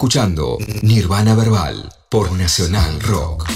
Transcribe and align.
escuchando 0.00 0.56
Nirvana 0.80 1.34
Verbal 1.34 1.86
por 2.08 2.32
Nacional 2.32 2.98
Rock. 3.02 3.46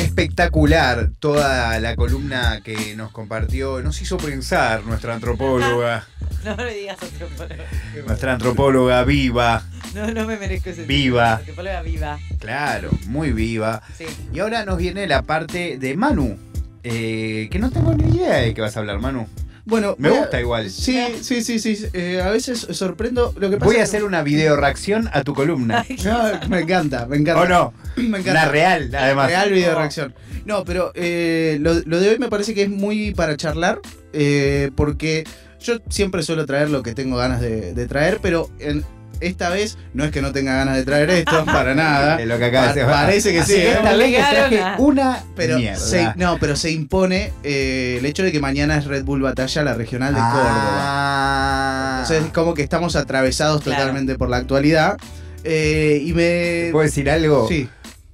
Espectacular 0.00 1.10
toda 1.18 1.78
la 1.80 1.94
columna 1.96 2.60
que 2.64 2.94
nos 2.96 3.10
compartió, 3.12 3.82
nos 3.82 4.00
hizo 4.00 4.16
pensar 4.16 4.84
nuestra 4.84 5.14
antropóloga, 5.14 6.06
No 6.44 6.56
me 6.56 6.72
digas 6.72 6.96
antropóloga. 7.02 7.64
nuestra 8.06 8.32
antropóloga 8.32 9.04
viva, 9.04 9.62
No, 9.94 10.10
no 10.10 10.26
me 10.26 10.36
merezco 10.38 10.70
ese 10.70 10.84
Viva. 10.84 11.34
Antropóloga 11.36 11.82
viva. 11.82 12.18
claro, 12.38 12.90
muy 13.06 13.32
viva. 13.32 13.82
Sí. 13.96 14.04
Y 14.32 14.38
ahora 14.38 14.64
nos 14.64 14.78
viene 14.78 15.06
la 15.06 15.22
parte 15.22 15.76
de 15.78 15.96
Manu, 15.96 16.38
eh, 16.84 17.48
que 17.50 17.58
no 17.58 17.70
tengo 17.70 17.94
ni 17.94 18.16
idea 18.16 18.36
de 18.36 18.54
qué 18.54 18.60
vas 18.60 18.76
a 18.76 18.80
hablar, 18.80 18.98
Manu. 19.00 19.26
Bueno, 19.66 19.94
Me 19.98 20.08
a- 20.08 20.12
gusta 20.12 20.40
igual. 20.40 20.70
Sí, 20.70 20.98
sí, 21.20 21.42
sí, 21.42 21.58
sí. 21.60 21.76
eh, 21.92 22.20
a 22.24 22.30
veces 22.30 22.66
sorprendo. 22.70 23.32
Lo 23.38 23.50
que 23.50 23.56
pasa 23.58 23.66
Voy 23.70 23.76
a 23.80 23.84
hacer 23.84 24.04
una 24.04 24.22
video 24.22 24.56
reacción 24.56 25.08
a 25.12 25.22
tu 25.22 25.34
columna. 25.34 25.84
No, 26.04 26.48
me 26.48 26.60
encanta, 26.60 27.06
me 27.06 27.18
encanta. 27.18 27.42
¿O 27.42 27.46
no? 27.46 27.72
Me 27.96 28.18
encanta. 28.18 28.30
Una 28.30 28.44
real, 28.48 28.90
además. 28.94 29.28
Real 29.28 29.50
video 29.50 29.74
reacción. 29.76 30.14
No, 30.46 30.64
pero 30.64 30.90
eh, 30.94 31.58
lo, 31.60 31.74
lo 31.84 32.00
de 32.00 32.08
hoy 32.08 32.18
me 32.18 32.28
parece 32.28 32.54
que 32.54 32.62
es 32.62 32.70
muy 32.70 33.12
para 33.14 33.36
charlar, 33.36 33.80
eh, 34.12 34.70
porque 34.74 35.24
yo 35.60 35.74
siempre 35.90 36.22
suelo 36.22 36.46
traer 36.46 36.70
lo 36.70 36.82
que 36.82 36.94
tengo 36.94 37.16
ganas 37.18 37.40
de, 37.42 37.74
de 37.74 37.86
traer, 37.86 38.18
pero 38.22 38.48
en, 38.58 38.82
esta 39.20 39.50
vez 39.50 39.78
no 39.94 40.04
es 40.04 40.10
que 40.10 40.22
no 40.22 40.32
tenga 40.32 40.54
ganas 40.54 40.76
de 40.76 40.84
traer 40.84 41.10
esto, 41.10 41.44
para 41.46 41.74
nada. 41.74 42.16
De 42.16 42.26
lo 42.26 42.38
que 42.38 42.46
acaba 42.46 42.72
de 42.72 42.82
Pa- 42.84 42.86
decir. 42.86 42.90
parece 42.92 43.32
que 43.32 43.40
Así 43.40 43.52
sí. 43.54 43.60
Esta 43.60 43.94
vez 43.96 44.16
traje 44.30 44.62
una 44.78 45.22
Pero 45.36 45.58
mierda. 45.58 45.78
se, 45.78 46.08
no, 46.16 46.38
pero 46.38 46.56
se 46.56 46.70
impone 46.70 47.32
eh, 47.42 47.96
el 47.98 48.06
hecho 48.06 48.22
de 48.22 48.32
que 48.32 48.40
mañana 48.40 48.76
es 48.76 48.84
Red 48.86 49.04
Bull 49.04 49.22
Batalla, 49.22 49.62
la 49.62 49.74
regional 49.74 50.14
de 50.14 50.20
Córdoba. 50.20 50.44
Ah. 50.54 51.98
Entonces 52.02 52.26
es 52.26 52.32
como 52.32 52.54
que 52.54 52.62
estamos 52.62 52.96
atravesados 52.96 53.62
Claro. 53.62 53.78
totalmente 53.80 54.16
por 54.16 54.28
la 54.28 54.38
actualidad. 54.38 54.96
Eh, 55.44 56.02
y 56.04 56.12
me... 56.12 56.68
¿Puedo 56.72 56.84
decir 56.84 57.08
algo? 57.10 57.46
Sí, 57.48 57.68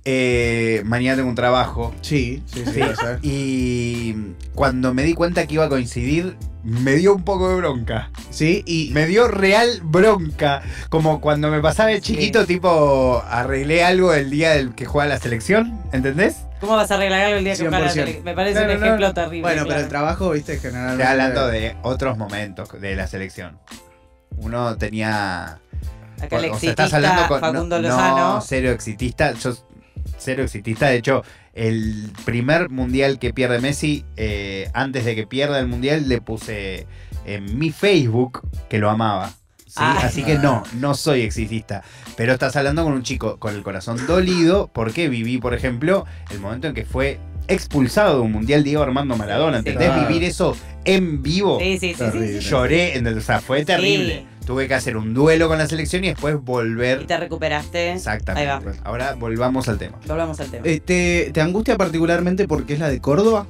Eh, 0.04 0.82
mañana 0.84 1.16
tengo 1.16 1.28
un 1.28 1.34
trabajo. 1.34 1.92
sí, 2.00 2.42
sí, 2.52 2.62
sí. 2.72 2.80
Y 3.22 4.14
cuando 4.54 4.94
me 4.94 5.02
di 5.02 5.14
cuenta 5.14 5.46
que 5.46 5.54
iba 5.54 5.64
a 5.64 5.68
coincidir, 5.68 6.36
me 6.66 6.96
dio 6.96 7.14
un 7.14 7.22
poco 7.22 7.48
de 7.48 7.54
bronca. 7.56 8.10
Sí, 8.30 8.64
y... 8.66 8.90
Me 8.92 9.06
dio 9.06 9.28
real 9.28 9.80
bronca. 9.84 10.62
Como 10.88 11.20
cuando 11.20 11.48
me 11.48 11.60
pasaba 11.60 11.90
de 11.90 12.00
chiquito, 12.00 12.44
tipo, 12.44 13.22
arreglé 13.28 13.84
algo 13.84 14.12
el 14.12 14.30
día 14.30 14.50
del 14.50 14.74
que 14.74 14.84
juega 14.84 15.08
la 15.08 15.18
selección. 15.18 15.80
¿Entendés? 15.92 16.38
¿Cómo 16.60 16.74
vas 16.74 16.90
a 16.90 16.94
arreglar 16.96 17.20
algo 17.20 17.38
el 17.38 17.44
día 17.44 17.54
que 17.54 17.60
juega 17.60 17.78
la 17.78 17.92
100%. 17.92 17.94
tele? 17.94 18.20
Me 18.24 18.34
parece 18.34 18.58
Claro, 18.58 18.72
un 18.74 18.80
no, 18.80 18.86
ejemplo 18.86 19.06
no. 19.08 19.14
terrible. 19.14 19.42
Bueno, 19.42 19.64
pero 19.68 19.80
el 19.80 19.88
trabajo, 19.88 20.30
viste, 20.30 20.58
generalmente... 20.58 21.02
Estoy 21.04 21.12
hablando 21.12 21.46
de 21.46 21.76
otros 21.82 22.18
momentos 22.18 22.80
de 22.80 22.96
la 22.96 23.06
selección. 23.06 23.60
Uno 24.36 24.76
tenía. 24.76 25.60
Acá 26.20 26.38
el 26.38 26.50
o 26.50 26.58
sea, 26.58 26.70
exitista 26.72 27.28
Facundo 27.28 27.76
no, 27.76 27.88
Lozano. 27.88 28.34
no, 28.34 28.40
cero 28.40 28.70
exitista. 28.70 29.32
Yo 29.34 29.54
cero 30.18 30.42
exitista. 30.42 30.88
De 30.88 30.96
hecho, 30.96 31.22
el 31.56 32.12
primer 32.26 32.68
mundial 32.68 33.18
que 33.18 33.32
pierde 33.32 33.60
Messi, 33.60 34.04
eh, 34.16 34.70
antes 34.74 35.06
de 35.06 35.16
que 35.16 35.26
pierda 35.26 35.58
el 35.58 35.66
mundial, 35.66 36.06
le 36.06 36.20
puse 36.20 36.86
en 37.24 37.58
mi 37.58 37.70
Facebook 37.70 38.46
que 38.68 38.78
lo 38.78 38.90
amaba. 38.90 39.30
¿sí? 39.64 39.74
Ah. 39.76 40.00
Así 40.02 40.22
que 40.22 40.38
no, 40.38 40.62
no 40.74 40.94
soy 40.94 41.22
exitista. 41.22 41.82
Pero 42.14 42.34
estás 42.34 42.54
hablando 42.56 42.84
con 42.84 42.92
un 42.92 43.02
chico 43.02 43.38
con 43.38 43.54
el 43.54 43.62
corazón 43.62 44.06
dolido 44.06 44.70
porque 44.72 45.08
viví, 45.08 45.38
por 45.38 45.54
ejemplo, 45.54 46.04
el 46.30 46.40
momento 46.40 46.68
en 46.68 46.74
que 46.74 46.84
fue 46.84 47.18
expulsado 47.48 48.16
de 48.16 48.20
un 48.20 48.32
mundial 48.32 48.62
Diego 48.62 48.82
Armando 48.82 49.16
Maradona. 49.16 49.58
¿Entendés? 49.58 49.88
Claro. 49.88 50.06
Vivir 50.06 50.24
eso 50.24 50.54
en 50.84 51.22
vivo. 51.22 51.58
Sí, 51.58 51.78
sí, 51.78 51.94
sí. 51.94 52.38
Lloré, 52.40 52.98
¿entendés? 52.98 53.24
o 53.24 53.26
sea, 53.26 53.40
fue 53.40 53.64
terrible. 53.64 54.26
Tuve 54.46 54.68
que 54.68 54.74
hacer 54.74 54.96
un 54.96 55.12
duelo 55.12 55.48
con 55.48 55.58
la 55.58 55.66
selección 55.66 56.04
y 56.04 56.08
después 56.08 56.36
volver. 56.40 57.02
Y 57.02 57.04
te 57.06 57.16
recuperaste. 57.18 57.92
Exactamente. 57.92 58.48
Ahí 58.50 58.60
va. 58.64 58.72
Ahora 58.84 59.14
volvamos 59.14 59.68
al 59.68 59.76
tema. 59.76 59.98
Volvamos 60.06 60.38
al 60.40 60.48
tema. 60.50 60.64
Eh, 60.66 60.80
¿te, 60.80 61.30
¿Te 61.34 61.40
angustia 61.40 61.76
particularmente 61.76 62.46
porque 62.46 62.74
es 62.74 62.78
la 62.78 62.88
de 62.88 63.00
Córdoba? 63.00 63.46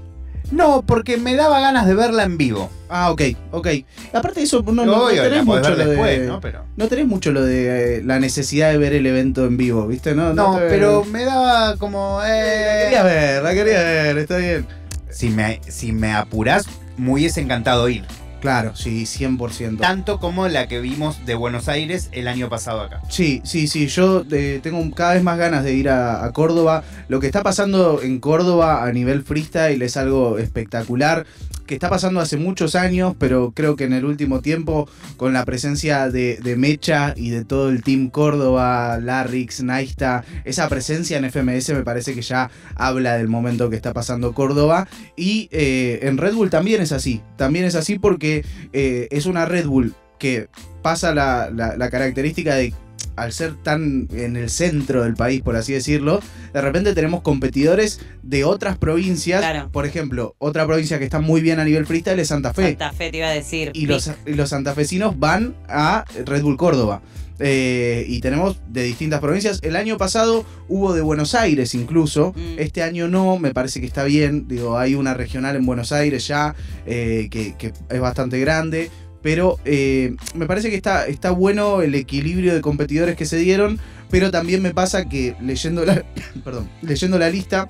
No, 0.52 0.82
porque 0.82 1.16
me 1.16 1.34
daba 1.34 1.60
ganas 1.60 1.86
de 1.86 1.94
verla 1.94 2.22
en 2.22 2.38
vivo. 2.38 2.70
Ah, 2.88 3.10
ok, 3.10 3.20
ok. 3.50 3.66
Aparte 4.14 4.40
de 4.40 4.46
eso, 4.46 4.62
no, 4.62 4.72
no, 4.72 4.86
no 4.86 5.04
Obvio, 5.06 5.22
tenés 5.24 5.44
mucho 5.44 5.70
lo 5.74 5.76
después, 5.88 6.20
de... 6.20 6.26
¿no? 6.28 6.40
Pero, 6.40 6.64
No 6.76 6.86
tenés 6.88 7.06
mucho 7.06 7.32
lo 7.32 7.42
de 7.44 7.96
eh, 7.98 8.02
la 8.04 8.20
necesidad 8.20 8.70
de 8.70 8.78
ver 8.78 8.92
el 8.92 9.04
evento 9.06 9.44
en 9.44 9.56
vivo, 9.56 9.86
¿viste? 9.88 10.14
No, 10.14 10.32
no, 10.34 10.56
te- 10.56 10.68
pero 10.68 11.04
me 11.04 11.24
daba 11.24 11.76
como. 11.76 12.20
Eh, 12.24 12.76
La 12.78 12.84
quería 12.84 13.02
ver, 13.02 13.42
la 13.42 13.54
quería 13.54 13.78
ver, 13.82 14.18
está 14.18 14.36
bien. 14.36 14.66
si, 15.10 15.30
me, 15.30 15.60
si 15.66 15.90
me 15.92 16.12
apurás, 16.14 16.64
me 16.96 17.10
hubiese 17.12 17.40
encantado 17.40 17.88
ir. 17.88 18.04
Claro, 18.46 18.76
sí, 18.76 19.06
100%. 19.06 19.78
Tanto 19.80 20.20
como 20.20 20.46
la 20.46 20.68
que 20.68 20.80
vimos 20.80 21.26
de 21.26 21.34
Buenos 21.34 21.66
Aires 21.66 22.10
el 22.12 22.28
año 22.28 22.48
pasado 22.48 22.80
acá. 22.80 23.02
Sí, 23.08 23.40
sí, 23.42 23.66
sí, 23.66 23.88
yo 23.88 24.24
eh, 24.30 24.60
tengo 24.62 24.88
cada 24.94 25.14
vez 25.14 25.24
más 25.24 25.36
ganas 25.36 25.64
de 25.64 25.74
ir 25.74 25.88
a, 25.88 26.24
a 26.24 26.30
Córdoba. 26.32 26.84
Lo 27.08 27.18
que 27.18 27.26
está 27.26 27.42
pasando 27.42 28.00
en 28.02 28.20
Córdoba 28.20 28.84
a 28.84 28.92
nivel 28.92 29.24
freestyle 29.24 29.82
es 29.82 29.96
algo 29.96 30.38
espectacular, 30.38 31.26
que 31.66 31.74
está 31.74 31.90
pasando 31.90 32.20
hace 32.20 32.36
muchos 32.36 32.74
años, 32.74 33.14
pero 33.18 33.52
creo 33.54 33.76
que 33.76 33.84
en 33.84 33.92
el 33.92 34.04
último 34.04 34.40
tiempo, 34.40 34.88
con 35.16 35.32
la 35.32 35.44
presencia 35.44 36.08
de, 36.10 36.38
Mecha 36.56 37.12
y 37.16 37.30
de 37.30 37.44
todo 37.44 37.68
el 37.70 37.82
team 37.82 38.08
Córdoba, 38.10 38.98
Larrix, 39.00 39.62
Naista, 39.62 40.24
esa 40.44 40.68
presencia 40.68 41.18
en 41.18 41.24
FMS 41.30 41.70
me 41.70 41.82
parece 41.82 42.14
que 42.14 42.22
ya 42.22 42.50
habla 42.74 43.16
del 43.18 43.28
momento 43.28 43.68
que 43.68 43.76
está 43.76 43.92
pasando 43.92 44.32
Córdoba. 44.32 44.88
Y 45.16 45.48
eh, 45.52 46.00
en 46.02 46.18
Red 46.18 46.34
Bull 46.34 46.50
también 46.50 46.80
es 46.80 46.92
así, 46.92 47.20
también 47.36 47.64
es 47.64 47.74
así 47.74 47.98
porque 47.98 48.44
eh, 48.72 49.08
es 49.10 49.26
una 49.26 49.44
Red 49.44 49.66
Bull 49.66 49.94
que 50.18 50.48
pasa 50.82 51.14
la- 51.14 51.50
la 51.50 51.90
característica 51.90 52.54
de 52.54 52.72
al 53.16 53.32
ser 53.32 53.54
tan 53.54 54.08
en 54.12 54.36
el 54.36 54.50
centro 54.50 55.02
del 55.02 55.14
país, 55.14 55.42
por 55.42 55.56
así 55.56 55.72
decirlo, 55.72 56.20
de 56.52 56.60
repente 56.60 56.94
tenemos 56.94 57.22
competidores 57.22 58.00
de 58.22 58.44
otras 58.44 58.78
provincias. 58.78 59.40
Claro. 59.40 59.70
Por 59.72 59.86
ejemplo, 59.86 60.36
otra 60.38 60.66
provincia 60.66 60.98
que 60.98 61.04
está 61.04 61.20
muy 61.20 61.40
bien 61.40 61.58
a 61.58 61.64
nivel 61.64 61.86
freestyle 61.86 62.18
es 62.20 62.28
Santa 62.28 62.52
Fe. 62.52 62.68
Santa 62.68 62.92
Fe 62.92 63.10
te 63.10 63.18
iba 63.18 63.28
a 63.28 63.32
decir. 63.32 63.70
y, 63.74 63.86
los, 63.86 64.10
y 64.26 64.34
los 64.34 64.50
santafesinos 64.50 65.18
van 65.18 65.54
a 65.68 66.04
Red 66.24 66.42
Bull 66.42 66.56
Córdoba. 66.56 67.02
Eh, 67.38 68.06
y 68.08 68.20
tenemos 68.20 68.60
de 68.68 68.82
distintas 68.84 69.20
provincias. 69.20 69.60
El 69.62 69.76
año 69.76 69.98
pasado 69.98 70.44
hubo 70.68 70.94
de 70.94 71.02
Buenos 71.02 71.34
Aires 71.34 71.74
incluso. 71.74 72.32
Mm. 72.34 72.58
Este 72.58 72.82
año 72.82 73.08
no, 73.08 73.38
me 73.38 73.52
parece 73.52 73.80
que 73.80 73.86
está 73.86 74.04
bien. 74.04 74.48
Digo, 74.48 74.78
hay 74.78 74.94
una 74.94 75.14
regional 75.14 75.56
en 75.56 75.66
Buenos 75.66 75.92
Aires 75.92 76.26
ya 76.26 76.54
eh, 76.86 77.28
que, 77.30 77.54
que 77.56 77.72
es 77.90 78.00
bastante 78.00 78.40
grande. 78.40 78.90
Pero 79.26 79.58
eh, 79.64 80.14
me 80.36 80.46
parece 80.46 80.70
que 80.70 80.76
está, 80.76 81.08
está 81.08 81.32
bueno 81.32 81.82
el 81.82 81.96
equilibrio 81.96 82.54
de 82.54 82.60
competidores 82.60 83.16
que 83.16 83.26
se 83.26 83.36
dieron. 83.38 83.80
Pero 84.08 84.30
también 84.30 84.62
me 84.62 84.72
pasa 84.72 85.08
que 85.08 85.34
leyendo 85.42 85.84
la, 85.84 86.04
perdón, 86.44 86.70
leyendo 86.80 87.18
la 87.18 87.28
lista, 87.28 87.68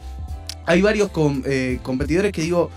hay 0.67 0.83
varios 0.83 1.09
com- 1.09 1.43
eh, 1.47 1.79
competidores 1.83 2.33
que 2.33 2.43
digo, 2.43 2.71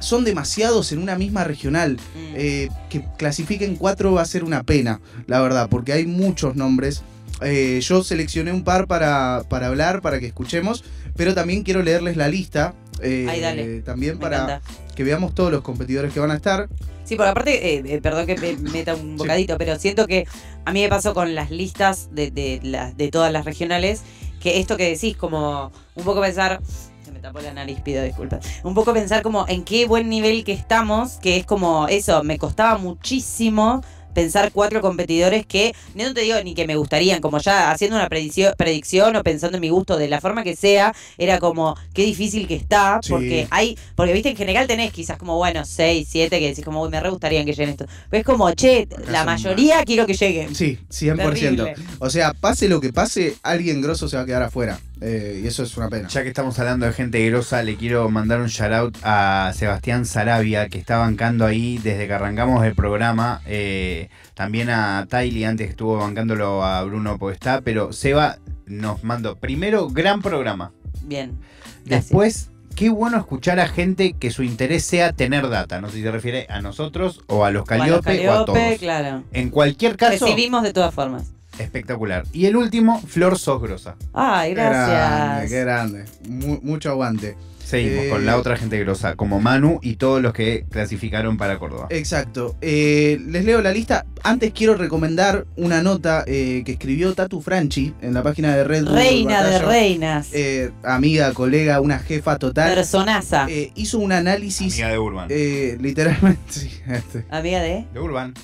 son 0.00 0.24
demasiados 0.24 0.92
en 0.92 1.00
una 1.00 1.18
misma 1.18 1.44
regional. 1.44 1.98
Mm. 2.14 2.34
Eh, 2.34 2.68
que 2.88 3.04
clasifiquen 3.18 3.76
cuatro 3.76 4.14
va 4.14 4.22
a 4.22 4.24
ser 4.24 4.44
una 4.44 4.62
pena, 4.62 5.02
la 5.26 5.42
verdad, 5.42 5.68
porque 5.68 5.92
hay 5.92 6.06
muchos 6.06 6.56
nombres. 6.56 7.02
Eh, 7.42 7.80
yo 7.82 8.02
seleccioné 8.02 8.50
un 8.50 8.64
par 8.64 8.86
para, 8.86 9.42
para 9.50 9.66
hablar, 9.66 10.00
para 10.00 10.20
que 10.20 10.26
escuchemos, 10.28 10.84
pero 11.16 11.34
también 11.34 11.64
quiero 11.64 11.82
leerles 11.82 12.16
la 12.16 12.28
lista. 12.28 12.72
Eh, 13.02 13.26
Ay, 13.28 13.40
dale. 13.40 13.80
También 13.82 14.14
Me 14.14 14.20
para 14.20 14.36
encanta. 14.36 14.62
que 14.94 15.04
veamos 15.04 15.34
todos 15.34 15.50
los 15.52 15.62
competidores 15.62 16.12
que 16.12 16.20
van 16.20 16.30
a 16.30 16.36
estar. 16.36 16.68
Sí, 17.04 17.16
porque 17.16 17.30
aparte, 17.30 17.74
eh, 17.76 17.82
eh, 17.84 18.00
perdón 18.00 18.26
que 18.26 18.36
me 18.38 18.52
meta 18.56 18.94
un 18.94 19.16
bocadito, 19.16 19.58
pero 19.58 19.78
siento 19.78 20.06
que 20.06 20.26
a 20.64 20.72
mí 20.72 20.80
me 20.82 20.88
pasó 20.88 21.12
con 21.14 21.34
las 21.34 21.50
listas 21.50 22.08
de, 22.12 22.30
de, 22.30 22.60
las- 22.62 22.96
de 22.96 23.10
todas 23.10 23.32
las 23.32 23.44
regionales, 23.44 24.02
que 24.40 24.60
esto 24.60 24.76
que 24.76 24.88
decís, 24.88 25.16
como 25.16 25.72
un 25.96 26.04
poco 26.04 26.20
pensar, 26.20 26.60
se 27.04 27.10
me 27.12 27.18
tapó 27.18 27.40
la 27.40 27.52
nariz, 27.52 27.80
pido 27.80 28.02
disculpas, 28.04 28.46
un 28.62 28.74
poco 28.74 28.92
pensar 28.94 29.22
como 29.22 29.46
en 29.48 29.64
qué 29.64 29.86
buen 29.86 30.08
nivel 30.08 30.44
que 30.44 30.52
estamos, 30.52 31.14
que 31.14 31.36
es 31.36 31.44
como 31.44 31.88
eso, 31.88 32.22
me 32.22 32.38
costaba 32.38 32.78
muchísimo 32.78 33.82
pensar 34.14 34.52
cuatro 34.52 34.80
competidores 34.80 35.46
que, 35.46 35.74
no 35.94 36.12
te 36.14 36.22
digo 36.22 36.36
ni 36.44 36.54
que 36.54 36.66
me 36.66 36.76
gustarían, 36.76 37.20
como 37.20 37.38
ya 37.38 37.70
haciendo 37.70 37.96
una 37.96 38.08
predicción, 38.08 38.54
predicción 38.56 39.16
o 39.16 39.22
pensando 39.22 39.56
en 39.56 39.60
mi 39.62 39.68
gusto 39.70 39.96
de 39.96 40.08
la 40.08 40.20
forma 40.20 40.42
que 40.44 40.56
sea, 40.56 40.94
era 41.18 41.38
como 41.38 41.76
qué 41.94 42.04
difícil 42.04 42.46
que 42.46 42.54
está, 42.56 43.00
Sí. 43.02 43.10
porque 43.10 43.46
hay, 43.50 43.78
porque 43.94 44.12
viste, 44.12 44.30
en 44.30 44.36
general 44.36 44.66
tenés 44.66 44.92
quizás 44.92 45.16
como, 45.18 45.36
bueno, 45.36 45.64
seis, 45.64 46.08
siete, 46.10 46.38
que 46.38 46.48
decís 46.48 46.64
como, 46.64 46.82
uy, 46.82 46.90
me 46.90 47.00
re 47.00 47.10
gustaría 47.10 47.44
que 47.44 47.52
lleguen 47.52 47.70
esto. 47.70 47.86
Pero 48.10 48.20
es 48.20 48.26
como, 48.26 48.50
che, 48.52 48.88
la 49.10 49.24
mayoría 49.24 49.82
quiero 49.84 50.06
que 50.06 50.14
lleguen. 50.14 50.54
Sí, 50.54 50.78
100%. 50.90 51.16
Terrible. 51.32 51.74
O 51.98 52.10
sea, 52.10 52.32
pase 52.34 52.68
lo 52.68 52.80
que 52.80 52.92
pase, 52.92 53.36
alguien 53.42 53.80
grosso 53.80 54.08
se 54.08 54.16
va 54.16 54.22
a 54.22 54.26
quedar 54.26 54.42
afuera. 54.42 54.78
Eh, 55.04 55.40
y 55.42 55.46
eso 55.48 55.64
es 55.64 55.76
una 55.76 55.88
pena. 55.88 56.06
Ya 56.08 56.22
que 56.22 56.28
estamos 56.28 56.56
hablando 56.60 56.86
de 56.86 56.92
gente 56.92 57.24
grosa, 57.28 57.62
le 57.64 57.76
quiero 57.76 58.08
mandar 58.08 58.40
un 58.40 58.46
shout 58.46 58.72
out 58.72 58.96
a 59.02 59.52
Sebastián 59.56 60.06
Sarabia, 60.06 60.68
que 60.68 60.78
está 60.78 60.98
bancando 60.98 61.44
ahí 61.44 61.78
desde 61.82 62.06
que 62.06 62.12
arrancamos 62.12 62.64
el 62.64 62.74
programa. 62.76 63.40
eh, 63.46 64.01
también 64.34 64.70
a 64.70 65.06
Tylee, 65.08 65.46
antes 65.46 65.66
que 65.66 65.70
estuvo 65.72 65.96
bancándolo 65.98 66.64
a 66.64 66.82
Bruno 66.84 67.18
Podestá. 67.18 67.60
Pero 67.62 67.92
Seba 67.92 68.38
nos 68.66 69.02
mandó 69.04 69.36
primero 69.36 69.88
gran 69.88 70.22
programa. 70.22 70.72
Bien. 71.02 71.38
Gracias. 71.84 72.04
Después 72.08 72.48
qué 72.74 72.88
bueno 72.88 73.18
escuchar 73.18 73.60
a 73.60 73.68
gente 73.68 74.14
que 74.14 74.30
su 74.30 74.42
interés 74.42 74.84
sea 74.84 75.12
tener 75.12 75.48
data. 75.50 75.80
No 75.80 75.88
sé 75.90 75.96
si 75.96 76.02
se 76.02 76.10
refiere 76.10 76.46
a 76.48 76.62
nosotros 76.62 77.20
o 77.26 77.44
a 77.44 77.50
los 77.50 77.62
O 77.68 77.74
a 77.74 77.76
los 77.76 78.00
Caliope 78.02 78.28
o 78.28 78.32
a 78.32 78.44
todos. 78.44 78.58
Claro. 78.78 79.24
En 79.32 79.50
cualquier 79.50 79.96
caso, 79.96 80.24
Recibimos 80.26 80.62
de 80.62 80.72
todas 80.72 80.94
formas. 80.94 81.32
espectacular. 81.58 82.24
Y 82.32 82.46
el 82.46 82.56
último, 82.56 83.00
Flor 83.06 83.38
Sos 83.38 83.60
Grosa. 83.60 83.96
Ay, 84.14 84.50
Qué 84.50 84.54
grande, 84.54 84.78
gracias. 84.78 85.50
qué 85.50 85.60
grande. 85.60 86.04
Mu- 86.28 86.60
mucho 86.62 86.90
aguante. 86.90 87.36
Seguimos 87.72 88.04
Eh, 88.04 88.08
con 88.10 88.26
la 88.26 88.36
otra 88.36 88.58
gente 88.58 88.78
grosa, 88.80 89.16
como 89.16 89.40
Manu 89.40 89.78
y 89.82 89.96
todos 89.96 90.20
los 90.20 90.34
que 90.34 90.66
clasificaron 90.70 91.38
para 91.38 91.58
Córdoba. 91.58 91.86
Exacto. 91.88 92.54
Eh, 92.60 93.18
les 93.26 93.46
leo 93.46 93.62
la 93.62 93.72
lista. 93.72 94.04
Antes 94.22 94.52
quiero 94.52 94.74
recomendar 94.74 95.46
una 95.56 95.82
nota 95.82 96.22
eh, 96.26 96.62
que 96.66 96.72
escribió 96.72 97.14
Tatu 97.14 97.40
Franchi 97.40 97.94
en 98.02 98.12
la 98.12 98.22
página 98.22 98.54
de 98.54 98.64
Red 98.64 98.84
Bull 98.84 98.94
Reina 98.94 99.42
de 99.42 99.58
reinas. 99.58 100.28
Eh, 100.34 100.70
amiga, 100.84 101.32
colega, 101.32 101.80
una 101.80 101.98
jefa 101.98 102.36
total. 102.38 102.74
Personaza. 102.74 103.46
Eh, 103.48 103.72
hizo 103.74 103.98
un 104.00 104.12
análisis 104.12 104.74
Amiga 104.74 104.88
de 104.90 104.98
Urban. 104.98 105.28
eh, 105.30 105.78
literalmente. 105.80 106.40
sí, 106.52 106.70
este. 106.86 107.24
Amiga 107.30 107.60
de 107.62 107.86
de 107.90 108.00
Urban. 108.00 108.34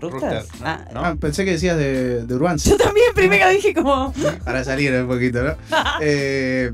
Rooster, 0.00 0.44
¿no? 0.60 0.66
Ah, 0.66 0.84
¿no? 0.94 1.04
Ah, 1.04 1.16
pensé 1.20 1.44
que 1.44 1.50
decías 1.50 1.76
de, 1.76 2.24
de 2.24 2.34
Urban. 2.34 2.56
Yo 2.56 2.76
también 2.78 3.08
primero 3.14 3.48
dije 3.50 3.74
como. 3.74 4.14
Para 4.44 4.64
salir 4.64 4.92
un 4.94 5.06
poquito, 5.08 5.42
¿no? 5.42 5.54
Eh, 6.00 6.72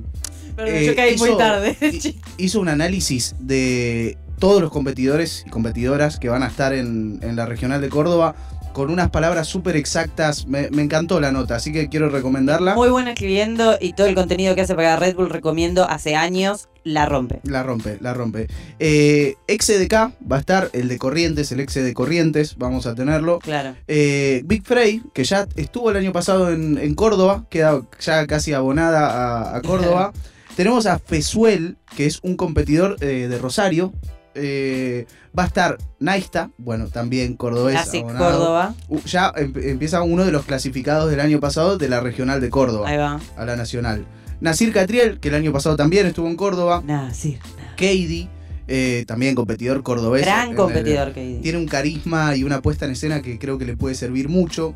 Eh, 0.58 0.84
yo 0.86 0.94
caí 0.96 1.16
muy 1.16 1.28
hizo- 1.30 1.36
tarde. 1.38 1.76
hi- 1.80 2.20
hizo 2.38 2.60
un 2.60 2.68
análisis 2.68 3.34
de 3.38 4.16
todos 4.38 4.60
los 4.60 4.70
competidores 4.70 5.44
y 5.46 5.50
competidoras 5.50 6.18
que 6.18 6.28
van 6.28 6.42
a 6.42 6.48
estar 6.48 6.72
en, 6.74 7.18
en 7.22 7.36
la 7.36 7.46
regional 7.46 7.80
de 7.80 7.88
Córdoba 7.88 8.34
con 8.72 8.90
unas 8.90 9.08
palabras 9.10 9.46
súper 9.46 9.76
exactas. 9.76 10.48
Me, 10.48 10.68
me 10.70 10.82
encantó 10.82 11.20
la 11.20 11.30
nota, 11.30 11.54
así 11.54 11.72
que 11.72 11.88
quiero 11.88 12.08
recomendarla. 12.08 12.74
Muy 12.74 12.88
buena 12.88 13.12
escribiendo 13.12 13.78
y 13.80 13.92
todo 13.92 14.08
el 14.08 14.16
contenido 14.16 14.56
que 14.56 14.62
hace 14.62 14.74
para 14.74 14.96
Red 14.96 15.14
Bull 15.14 15.30
recomiendo 15.30 15.88
hace 15.88 16.16
años, 16.16 16.68
la 16.82 17.06
rompe. 17.06 17.38
La 17.44 17.62
rompe, 17.62 17.98
la 18.00 18.12
rompe. 18.14 18.48
Eh, 18.80 19.36
XDK 19.46 19.92
va 20.30 20.36
a 20.36 20.40
estar, 20.40 20.70
el 20.72 20.88
de 20.88 20.98
Corrientes, 20.98 21.52
el 21.52 21.60
ex 21.60 21.74
de 21.74 21.94
Corrientes, 21.94 22.56
vamos 22.58 22.86
a 22.86 22.96
tenerlo. 22.96 23.38
Claro. 23.38 23.76
Eh, 23.86 24.42
Big 24.44 24.64
Frey, 24.64 25.02
que 25.14 25.22
ya 25.22 25.46
estuvo 25.54 25.92
el 25.92 25.96
año 25.96 26.12
pasado 26.12 26.50
en, 26.50 26.76
en 26.76 26.96
Córdoba, 26.96 27.44
queda 27.50 27.80
ya 28.00 28.26
casi 28.26 28.52
abonada 28.54 29.06
a, 29.52 29.56
a 29.56 29.62
Córdoba. 29.62 30.12
Tenemos 30.56 30.86
a 30.86 30.98
Fesuel, 30.98 31.76
que 31.96 32.06
es 32.06 32.20
un 32.22 32.36
competidor 32.36 32.96
eh, 33.00 33.26
de 33.28 33.38
Rosario. 33.38 33.92
Eh, 34.36 35.06
va 35.36 35.44
a 35.44 35.46
estar 35.46 35.78
Naista, 36.00 36.50
bueno, 36.58 36.88
también 36.88 37.34
cordobés. 37.34 37.76
Abonado. 37.94 38.24
Córdoba. 38.24 38.74
Uh, 38.88 38.98
ya 39.04 39.32
em- 39.36 39.52
empieza 39.56 40.02
uno 40.02 40.24
de 40.24 40.32
los 40.32 40.44
clasificados 40.44 41.10
del 41.10 41.20
año 41.20 41.38
pasado 41.40 41.78
de 41.78 41.88
la 41.88 42.00
regional 42.00 42.40
de 42.40 42.50
Córdoba 42.50 42.88
Ahí 42.88 42.96
va. 42.96 43.20
a 43.36 43.44
la 43.44 43.56
nacional. 43.56 44.06
Nasir 44.40 44.72
Catriel, 44.72 45.20
que 45.20 45.28
el 45.28 45.36
año 45.36 45.52
pasado 45.52 45.76
también 45.76 46.06
estuvo 46.06 46.26
en 46.28 46.36
Córdoba. 46.36 46.82
Sí. 47.12 47.38
nah. 47.56 47.70
Katie, 47.76 48.28
eh, 48.66 49.04
también 49.06 49.34
competidor 49.36 49.82
cordobés. 49.82 50.24
Gran 50.24 50.50
el- 50.50 50.56
competidor, 50.56 51.12
que 51.12 51.38
tiene 51.42 51.58
un 51.58 51.66
carisma 51.66 52.34
y 52.36 52.42
una 52.44 52.60
puesta 52.60 52.84
en 52.86 52.92
escena 52.92 53.22
que 53.22 53.38
creo 53.38 53.56
que 53.58 53.64
le 53.64 53.76
puede 53.76 53.94
servir 53.94 54.28
mucho. 54.28 54.74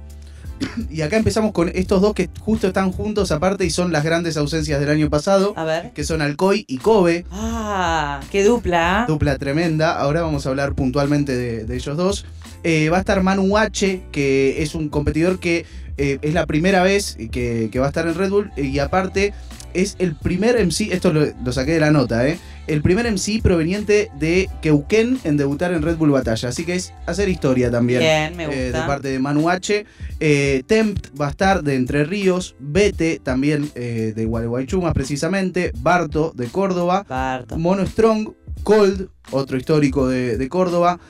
Y 0.91 1.03
acá 1.03 1.17
empezamos 1.17 1.53
con 1.53 1.69
estos 1.75 2.01
dos 2.01 2.15
que 2.15 2.29
justo 2.41 2.67
están 2.69 2.93
juntos 2.93 3.31
aparte 3.33 3.65
y 3.65 3.71
son 3.71 3.93
las 3.93 4.05
grandes 4.05 4.37
ausencias 4.37 4.81
del 4.81 4.91
año 4.91 5.11
pasado, 5.11 5.53
A 5.57 5.65
ver. 5.65 5.93
que 5.93 6.05
son 6.05 6.23
Alcoy 6.23 6.65
y 6.69 6.79
Kobe, 6.79 7.25
Ah, 7.31 8.21
qué 8.31 8.45
dupla. 8.45 9.03
¿ah? 9.03 9.07
dupla 9.07 9.37
tremenda. 9.39 9.99
Ahora 9.99 10.23
vamos 10.23 10.47
a 10.47 10.49
hablar 10.51 10.75
puntualmente 10.75 11.37
de, 11.37 11.65
de 11.65 11.77
ellos 11.77 11.97
dos. 11.97 12.27
Eh, 12.65 12.89
va 12.91 12.97
a 12.97 13.01
estar 13.01 13.23
Manu 13.23 13.57
H, 13.57 14.03
que 14.11 14.63
es 14.63 14.75
un 14.75 14.89
competidor 14.89 15.39
que 15.39 15.65
eh, 15.97 16.19
es 16.23 16.35
la 16.35 16.47
primera 16.47 16.83
vez 16.83 17.17
que, 17.31 17.69
que 17.73 17.79
va 17.79 17.87
a 17.87 17.89
estar 17.89 18.07
en 18.07 18.15
Red 18.15 18.31
Bull 18.31 18.51
y 18.57 18.79
aparte 18.79 19.33
es 19.75 19.97
el 19.99 20.15
primer 20.17 20.57
MC, 20.65 20.93
esto 20.93 21.13
lo, 21.13 21.25
lo 21.45 21.53
saqué 21.53 21.73
de 21.73 21.81
la 21.81 21.91
nota, 21.91 22.27
¿eh? 22.27 22.39
El 22.69 22.83
primer 22.83 23.11
MC 23.11 23.43
proveniente 23.43 24.11
de 24.19 24.49
Keuken 24.61 25.19
en 25.25 25.37
debutar 25.37 25.73
en 25.73 25.83
Red 25.83 25.97
Bull 25.97 26.11
Batalla. 26.11 26.51
Así 26.51 26.65
que 26.65 26.75
es 26.75 26.93
hacer 27.07 27.29
historia 27.29 27.71
también. 27.71 28.01
Bien, 28.01 28.37
me 28.37 28.45
eh, 28.45 28.65
gusta. 28.67 28.81
de 28.81 28.87
parte 28.87 29.09
de 29.09 29.19
Manu 29.19 29.49
H. 29.49 29.87
Eh, 30.21 30.63
Tempt 30.67 31.19
va 31.19 31.29
a 31.29 31.31
estar 31.31 31.63
de 31.63 31.75
Entre 31.75 32.05
Ríos. 32.05 32.57
Bete 32.59 33.21
también 33.23 33.71
eh, 33.75 34.13
de 34.15 34.25
Gualeguaychú 34.27 34.83
más 34.83 34.93
precisamente. 34.93 35.73
Barto 35.79 36.33
de 36.37 36.47
Córdoba. 36.47 37.05
Parto. 37.05 37.59
Mono 37.59 37.87
Strong. 37.87 38.33
Cold, 38.65 39.09
otro 39.31 39.57
histórico 39.57 40.09
de, 40.09 40.37
de 40.37 40.49
Córdoba. 40.49 41.01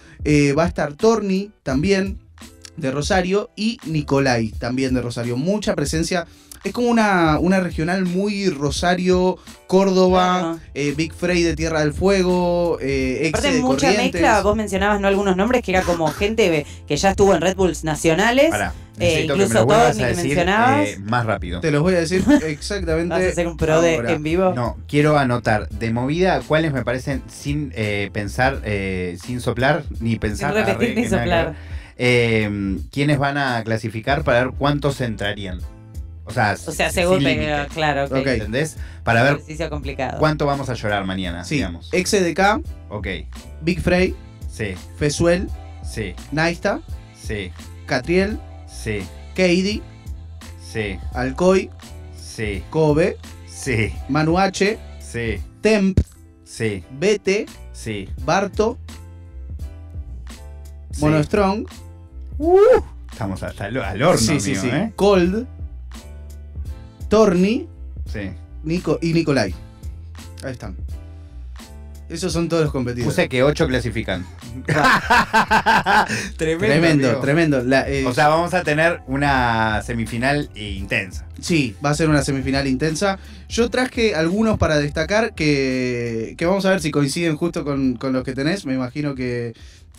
Va 0.57 0.65
a 0.65 0.69
estar 0.69 0.93
Torni 0.93 1.51
también 1.65 2.19
de 2.77 2.91
Rosario. 2.93 3.51
Y 3.57 3.79
Nicolai 3.87 4.51
también 4.51 4.95
de 4.95 5.03
Rosario. 5.03 5.37
Mucha 5.37 5.75
presencia. 5.75 6.27
Es 6.65 6.73
como 6.73 6.89
una, 6.89 7.39
una 7.39 7.61
regional 7.61 8.05
muy 8.05 8.51
Rosario, 8.51 9.39
Córdoba, 9.67 10.39
Claro. 10.41 10.59
eh, 10.75 10.95
Big 10.97 11.13
Frey 11.15 11.43
de 11.43 11.55
Tierra 11.55 11.81
del 11.81 11.93
Fuego, 11.93 12.79
eh, 12.81 13.21
ex 13.27 13.39
Aparte, 13.39 13.53
de 13.57 13.61
mucha 13.63 13.87
Corrientes. 13.87 14.13
mezcla. 14.21 14.43
Vos 14.43 14.57
mencionabas 14.57 15.01
no 15.01 15.09
algunos 15.09 15.37
nombres 15.37 15.63
que 15.63 15.71
era 15.71 15.83
como 15.83 16.09
gente 16.09 16.67
que 16.87 16.97
ya 16.97 17.11
estuvo 17.11 17.35
en 17.35 17.41
Red 17.41 17.57
Bulls 17.57 17.85
nacionales. 17.85 18.51
Pará, 18.51 18.73
Eh, 18.99 18.99
necesito 18.99 19.35
que 19.35 19.39
me 19.39 19.45
incluso 19.45 19.59
a 19.61 19.93
que 19.93 20.07
decir 20.07 20.25
mencionabas. 20.27 20.89
eh, 20.89 20.99
más 21.01 21.25
rápido. 21.27 21.61
Te 21.61 21.71
los 21.71 21.83
voy 21.83 21.95
a 21.95 22.01
decir 22.01 22.25
exactamente. 22.47 23.11
Vas 23.15 23.23
a 23.23 23.29
hacer 23.29 23.47
un 23.47 23.57
pro 23.57 23.81
de 23.81 23.95
en 23.95 24.23
vivo. 24.25 24.53
No, 24.55 24.77
quiero 24.89 25.17
anotar 25.17 25.69
de 25.69 25.93
movida 25.93 26.41
cuáles 26.47 26.73
me 26.73 26.83
parecen 26.85 27.23
sin 27.29 27.73
eh, 27.77 28.11
pensar, 28.13 28.61
eh, 28.65 29.17
sin 29.25 29.41
soplar, 29.41 29.85
ni 30.01 30.11
Sin 30.13 30.19
pensar. 30.19 30.53
repetir 30.55 30.75
arre, 30.91 30.95
ni 30.97 31.09
soplar. 31.09 31.55
Eh, 31.97 32.79
¿Quiénes 32.93 33.19
van 33.19 33.39
a 33.39 33.63
clasificar 33.65 34.25
para 34.25 34.45
ver 34.45 34.53
cuántos 34.59 35.01
entrarían? 35.01 35.61
O 36.29 36.33
sea, 36.33 36.53
O 36.67 36.73
sea, 36.73 36.91
según 36.91 37.25
claro, 37.73 38.05
ok. 38.05 38.13
Ok. 38.13 38.27
¿Entendés? 38.27 38.77
Para 39.03 39.23
ver 39.23 39.33
Ejercicio 39.35 39.71
complicado. 39.71 40.19
cuánto 40.19 40.45
vamos 40.47 40.69
a 40.69 40.75
llorar 40.75 41.05
mañana, 41.05 41.43
Sí, 41.45 41.55
digamos. 41.57 41.89
XDK, 41.91 42.61
Ok, 42.91 43.07
Big 43.63 43.81
Frey, 43.81 44.15
sí, 44.51 44.75
Fesuel, 44.99 45.49
sí, 45.83 46.15
Naista, 46.33 46.81
sí, 47.19 47.51
Catriel, 47.87 48.39
sí, 48.67 49.01
Keidi, 49.35 49.83
sí, 50.61 50.99
Alcoy, 51.15 51.71
sí, 52.17 52.63
Kobe, 52.71 53.17
sí, 53.47 53.93
Manu 54.09 54.39
H, 54.39 54.79
sí, 55.01 55.41
Temp, 55.63 55.99
sí, 56.45 56.85
Bete, 56.91 57.47
sí. 57.73 58.09
Barto, 58.25 58.77
sí. 60.91 61.01
Mono 61.01 61.23
Strong, 61.23 61.67
Estamos 63.11 63.43
hasta 63.43 63.67
el, 63.69 63.79
al 63.79 64.03
horno, 64.03 64.19
sí, 64.19 64.39
sí, 64.41 64.51
mío, 64.53 64.61
sí, 64.61 64.69
¿eh? 64.69 64.93
Cold, 64.95 65.47
Torni 67.09 67.67
Sí. 68.11 68.31
Nico, 68.65 68.99
y 69.03 69.13
Nicolai. 69.13 69.55
Ahí 70.43 70.53
están. 70.53 70.77
Esos 72.09 72.33
son 72.33 72.49
todos 72.49 72.63
los 72.63 72.73
competidores. 72.73 73.13
Puse 73.15 73.29
que 73.29 73.43
8 73.43 73.67
clasifican. 73.69 74.25
tremendo. 76.37 76.67
tremendo, 76.67 77.07
amigo. 77.09 77.21
tremendo. 77.21 77.62
La, 77.62 77.88
eh, 77.88 78.07
O 78.07 78.15
sea, 78.15 78.29
vamos 78.29 78.55
a 78.55 78.62
tener 78.62 79.00
una 79.07 79.83
semifinal 79.83 80.49
intensa. 80.55 81.27
Sí, 81.41 81.77
va 81.85 81.91
a 81.91 81.95
ser 81.95 82.09
una 82.09 82.23
semifinal 82.23 82.67
intensa. 82.67 83.19
Yo 83.49 83.69
traje 83.69 84.15
algunos 84.15 84.57
para 84.59 84.79
destacar 84.79 85.35
que, 85.35 86.35
que 86.38 86.47
vamos 86.47 86.65
a 86.65 86.71
ver 86.71 86.81
si 86.81 86.91
coinciden 86.91 87.37
justo 87.37 87.62
con, 87.65 87.97
con 87.97 88.12
los 88.15 88.25
que 88.25 88.33
tenés. 88.33 88.65
Me 88.65 88.73
imagino 88.75 89.15
que, 89.15 89.53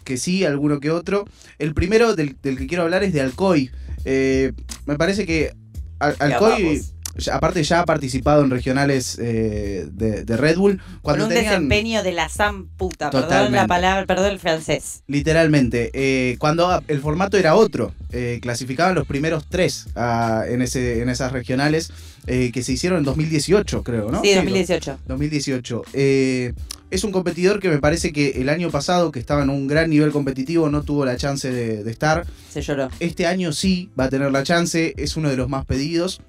que 0.04 0.18
sí, 0.18 0.44
alguno 0.46 0.80
que 0.80 0.89
otro. 0.89 1.25
El 1.60 1.75
primero 1.75 2.16
del, 2.16 2.36
del 2.42 2.58
que 2.58 2.66
quiero 2.66 2.84
hablar 2.84 3.04
es 3.04 3.13
de 3.13 3.22
Alcoy. 3.22 3.70
Eh, 4.06 4.54
me 4.88 4.98
parece 4.98 5.28
que 5.28 5.54
Al- 6.00 6.16
Alcoy. 6.18 6.82
Ya- 7.20 7.36
aparte 7.36 7.64
ya 7.64 7.82
ha 7.82 7.86
participado 7.86 8.44
en 8.44 8.50
regionales 8.50 9.18
eh, 9.22 9.88
de, 9.92 10.24
de 10.26 10.38
Red 10.38 10.58
Bull. 10.58 10.78
Con 10.78 10.88
Cuando 11.02 11.26
un 11.26 11.30
tenían, 11.30 11.54
desempeño 11.54 12.04
de 12.04 12.12
la 12.12 12.30
san 12.30 12.66
puta. 12.68 13.10
Perdón 13.12 13.52
la 13.54 13.68
palabra, 13.68 14.06
perdón 14.06 14.32
el 14.32 14.40
francés. 14.40 15.04
Literalmente, 15.08 15.92
eh, 15.94 16.36
cuando 16.40 16.82
el 16.88 17.00
formato 17.02 17.38
era 17.38 17.56
otro, 17.56 17.94
eh, 18.12 18.40
clasificaban 18.42 18.96
los 18.96 19.06
primeros 19.08 19.46
tres 19.48 19.88
en, 19.96 20.62
ese, 20.62 21.02
en 21.02 21.10
esas 21.10 21.32
regionales 21.32 21.92
que 22.26 22.62
se 22.64 22.74
hicieron 22.74 23.00
en 23.00 23.06
2018, 23.06 23.82
creo, 23.84 24.12
¿no? 24.12 24.22
Sí, 24.22 24.36
2018. 24.36 25.00
2018. 25.08 25.82
Eh, 25.94 26.54
es 26.92 27.04
un 27.04 27.12
competidor 27.12 27.60
que 27.60 27.70
me 27.70 27.78
parece 27.80 28.12
que 28.12 28.42
el 28.42 28.50
año 28.50 28.70
pasado, 28.72 29.12
que 29.12 29.20
estaba 29.20 29.44
en 29.44 29.50
un 29.50 29.68
gran 29.68 29.90
nivel 29.90 30.12
competitivo, 30.12 30.70
no 30.70 30.84
tuvo 30.84 31.06
la 31.06 31.18
chance 31.18 31.52
de, 31.52 31.84
de 31.84 31.92
estar. 31.92 32.26
Se 32.52 32.62
lloró. 32.62 32.90
Este 33.00 33.26
año 33.28 33.52
sí 33.52 33.90
va 34.00 34.06
a 34.06 34.10
tener 34.10 34.32
la 34.32 34.44
chance, 34.44 34.94
es 34.98 35.16
uno 35.18 35.30
de 35.30 35.38
los 35.38 35.50
más 35.50 35.66
pedidos. 35.66 36.22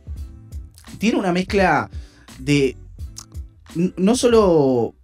Tiene 1.01 1.19
una 1.19 1.33
mezcla 1.33 1.91
de 2.39 2.77
no 3.97 4.15
solo 4.17 4.95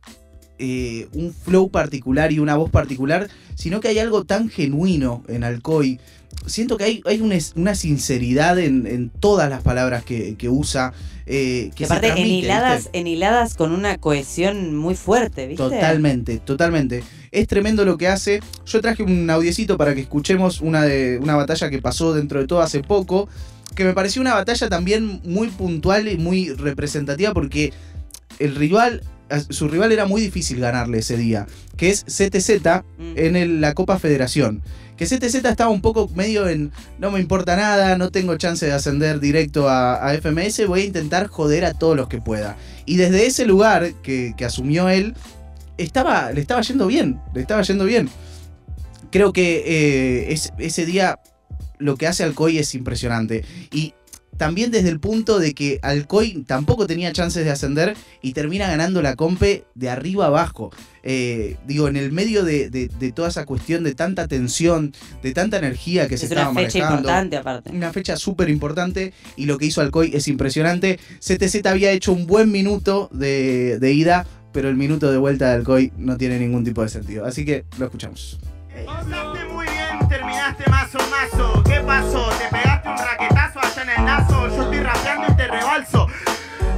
eh, 0.59 1.09
un 1.13 1.33
flow 1.33 1.71
particular 1.71 2.33
y 2.33 2.39
una 2.39 2.55
voz 2.57 2.71
particular, 2.71 3.29
sino 3.55 3.81
que 3.81 3.89
hay 3.89 3.99
algo 3.99 4.25
tan 4.25 4.49
genuino 4.51 5.25
en 5.27 5.43
Alcoy. 5.43 5.99
Siento 6.47 6.77
que 6.77 6.85
hay, 6.85 7.03
hay 7.07 7.23
una, 7.23 7.75
sinceridad 7.75 8.59
en, 8.59 8.87
en 8.87 9.09
todas 9.09 9.49
las 9.49 9.63
palabras 9.63 10.05
que, 10.05 10.37
que 10.37 10.51
usa. 10.51 10.93
eh, 11.25 11.71
que 11.71 11.77
Que 11.77 11.87
se 11.87 11.93
aparte, 11.93 12.09
transmite, 12.09 12.29
enhiladas, 12.31 12.91
enhiladas 12.93 13.55
con 13.55 13.73
una 13.73 13.97
cohesión 13.99 14.77
muy 14.77 14.95
fuerte, 14.95 15.47
¿viste? 15.47 15.63
Totalmente, 15.63 16.39
totalmente. 16.39 17.03
Es 17.33 17.49
tremendo 17.49 17.85
lo 17.87 17.97
que 17.97 18.09
hace. 18.09 18.41
Yo 18.67 18.81
traje 18.83 19.03
un 19.03 19.29
audiecito 19.31 19.79
para 19.79 19.95
que 19.95 20.03
escuchemos 20.03 20.61
una, 20.61 20.83
de, 20.85 21.19
una 21.19 21.37
batalla 21.37 21.71
que 21.71 21.81
pasó 21.81 22.13
dentro 22.13 22.39
de 22.41 22.47
todo 22.47 22.61
hace 22.61 22.83
poco, 22.83 23.29
que 23.75 23.85
me 23.85 23.93
pareció 23.93 24.23
una 24.23 24.35
batalla 24.35 24.69
también 24.69 25.21
muy 25.25 25.49
puntual 25.49 26.09
y 26.09 26.17
muy 26.17 26.51
representativa 26.55 27.33
porque 27.35 27.73
el 28.39 28.55
rival 28.55 29.03
su 29.51 29.67
rival 29.67 29.91
era 29.91 30.07
muy 30.07 30.21
difícil 30.21 30.61
ganarle 30.61 30.99
ese 30.99 31.17
día, 31.17 31.47
que 31.77 31.91
es 31.91 32.05
CTZ 32.05 32.85
Mm. 32.97 33.13
en 33.17 33.35
el- 33.37 33.61
la 33.61 33.75
Copa 33.75 33.99
Federación. 33.99 34.63
Que 34.97 35.05
CTZ 35.05 35.45
estaba 35.51 35.69
un 35.69 35.81
poco 35.83 36.09
medio 36.15 36.49
en 36.49 36.71
no 37.01 37.11
me 37.11 37.19
importa 37.19 37.57
nada, 37.57 37.99
no 37.99 38.11
tengo 38.13 38.37
chance 38.37 38.65
de 38.65 38.73
ascender 38.73 39.19
directo 39.19 39.69
a, 39.69 39.97
a 40.09 40.15
FMS, 40.15 40.65
voy 40.67 40.83
a 40.83 40.85
intentar 40.85 41.27
joder 41.27 41.65
a 41.65 41.75
todos 41.75 41.97
los 41.97 42.07
que 42.09 42.19
pueda. 42.21 42.57
Y 42.87 42.97
desde 42.99 43.27
ese 43.27 43.47
lugar 43.47 43.95
que, 44.03 44.33
que 44.37 44.45
asumió 44.45 44.89
él, 44.89 45.15
estaba, 45.77 46.31
le 46.31 46.41
estaba 46.41 46.63
yendo 46.63 46.87
bien, 46.87 47.19
le 47.35 47.41
estaba 47.41 47.63
yendo 47.63 47.85
bien. 47.85 48.09
Creo 49.11 49.33
que 49.33 49.65
eh, 49.67 50.33
es- 50.33 50.53
ese 50.59 50.87
día 50.87 51.19
lo 51.79 51.97
que 51.97 52.07
hace 52.07 52.25
Alcoy 52.25 52.59
es 52.59 52.75
impresionante. 52.75 53.45
Y 53.73 53.95
también 54.37 54.71
desde 54.71 54.91
el 54.91 55.01
punto 55.01 55.39
de 55.39 55.55
que 55.55 55.79
Alcoy 55.81 56.45
tampoco 56.47 56.87
tenía 56.87 57.11
chances 57.11 57.43
de 57.45 57.51
ascender 57.51 57.97
y 58.21 58.35
termina 58.35 58.69
ganando 58.69 59.01
la 59.01 59.17
compe 59.17 59.65
de 59.75 59.89
arriba 59.89 60.27
abajo. 60.27 60.71
Eh, 61.03 61.57
digo, 61.67 61.89
en 61.89 61.97
el 61.97 62.13
medio 62.13 62.45
de, 62.45 62.69
de- 62.69 62.89
de 62.89 63.13
toda 63.13 63.29
esa 63.29 63.47
cuestión 63.47 63.83
de 63.83 63.95
tanta 63.95 64.29
tensión, 64.29 64.93
de 65.23 65.33
tanta 65.33 65.57
energía 65.57 66.07
que 66.07 66.19
se 66.19 66.27
Es 66.27 66.33
una 66.33 66.41
estaba 66.43 66.61
fecha 66.61 66.79
importante 66.81 67.37
aparte. 67.37 67.71
Una 67.71 67.93
fecha 67.95 68.17
súper 68.17 68.51
importante 68.51 69.15
y 69.37 69.47
lo 69.47 69.57
que 69.57 69.67
hizo 69.67 69.81
Alcoy 69.81 70.11
es 70.15 70.29
impresionante. 70.29 70.99
CTZ 71.21 71.65
había 71.67 71.93
hecho 71.93 72.13
un 72.13 72.27
buen 72.27 72.51
minuto 72.53 73.09
de, 73.15 73.79
de 73.79 73.93
ida, 73.95 74.27
pero 74.53 74.69
el 74.69 74.77
minuto 74.77 75.11
de 75.11 75.17
vuelta 75.17 75.49
de 75.49 75.55
Alcoy 75.55 75.93
no 75.97 76.19
tiene 76.19 76.39
ningún 76.39 76.63
tipo 76.63 76.83
de 76.83 76.91
sentido. 76.91 77.25
Así 77.25 77.47
que 77.47 77.65
lo 77.79 77.87
escuchamos. 77.87 78.39
Terminaste 80.55 80.99
mazo 80.99 81.11
mazo. 81.11 81.63
¿Qué 81.65 81.81
pasó? 81.81 82.29
¿Te 82.39 82.49
pegaste 82.49 82.89
un 82.89 82.99
raquetazo 82.99 83.61
allá 83.61 83.83
en 83.83 83.91
el 83.91 84.05
nazo? 84.05 84.49
Yo 84.49 84.63
estoy 84.63 84.81
rapeando 84.81 85.27
y 85.29 85.37
te 85.37 85.49
rebalso. 85.49 86.07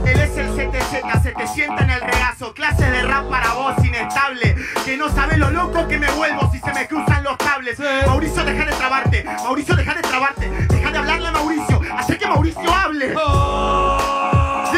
Él 0.07 0.21
es 0.21 0.37
el 0.39 0.49
CTZ, 0.49 1.23
se 1.23 1.33
te 1.33 1.47
sienta 1.49 1.83
en 1.85 1.91
el 1.91 2.01
regazo. 2.01 2.55
Clase 2.55 2.91
de 2.91 3.03
rap 3.03 3.29
para 3.29 3.53
vos, 3.53 3.75
inestable. 3.85 4.57
Que 4.85 4.97
no 4.97 5.11
sabes 5.11 5.39
lo 5.39 5.51
loco 5.51 5.87
que 5.87 5.99
me 5.99 6.11
vuelvo 6.13 6.51
si 6.51 6.61
se 6.61 6.73
me 6.73 6.87
cruzan 6.87 7.25
los 7.25 7.37
cables. 7.37 7.79
Mauricio, 8.07 8.45
deja 8.45 8.65
de 8.65 8.73
trabarte. 8.73 9.25
Mauricio, 9.25 9.77
deja 9.77 9.95
de 9.95 10.03
trabarte. 10.03 10.49
Deja 10.49 10.91
de 10.91 10.99
hablarle 10.99 11.29
a 11.29 11.33
Mauricio. 11.33 11.81
Hace 11.97 12.17
que 12.17 12.27
Mauricio 12.27 12.75
hable. 12.75 13.09
De 13.09 13.15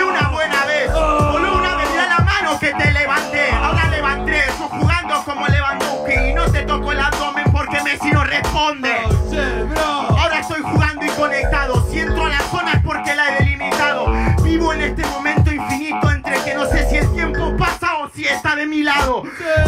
una 0.05 0.29
buena 0.31 0.65
vez. 0.65 0.93
Voló 0.93 1.59
una 1.59 1.77
vez 1.77 1.89
a 1.99 2.07
la 2.07 2.19
mano 2.25 2.59
que 2.59 2.73
te 2.73 2.91
levanté. 2.93 3.51
Ahora 3.53 3.89
levanté. 3.89 4.45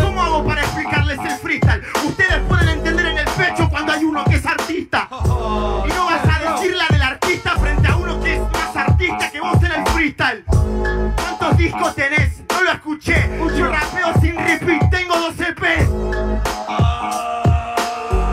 ¿Cómo 0.01 0.21
hago 0.23 0.45
para 0.45 0.63
explicarles 0.63 1.19
el 1.21 1.39
freestyle? 1.39 1.83
Ustedes 2.05 2.41
pueden 2.49 2.69
entender 2.71 3.07
en 3.07 3.19
el 3.19 3.25
pecho 3.27 3.69
cuando 3.71 3.93
hay 3.93 4.05
uno 4.05 4.25
que 4.25 4.35
es 4.35 4.47
artista. 4.47 5.09
Y 5.11 5.89
no 5.93 6.07
vas 6.07 6.25
a 6.25 6.53
decir 6.53 6.75
la 6.75 6.89
del 6.89 7.03
artista 7.03 7.57
frente 7.57 7.89
a 7.89 7.97
uno 7.97 8.21
que 8.21 8.35
es 8.35 8.41
más 8.41 8.77
artista 8.77 9.31
que 9.31 9.41
vos 9.41 9.63
en 9.63 9.73
el 9.73 9.87
freestyle. 9.89 10.45
¿Cuántos 10.45 11.57
discos 11.57 11.95
tenés? 11.95 12.43
No 12.51 12.63
lo 12.63 12.73
escuché. 12.73 13.31
Yo 13.57 13.69
rapeo 13.69 14.13
sin 14.21 14.37
repeat, 14.37 14.91
tengo 14.91 15.17
dos 15.17 15.35
EPs. 15.39 15.89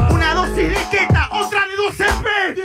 Una 0.10 0.34
dosis 0.34 0.69
de 0.69 0.89
queta, 0.89 1.29
otra 1.31 1.67
de 1.67 1.75
dos 1.75 2.00
EPs. 2.00 2.60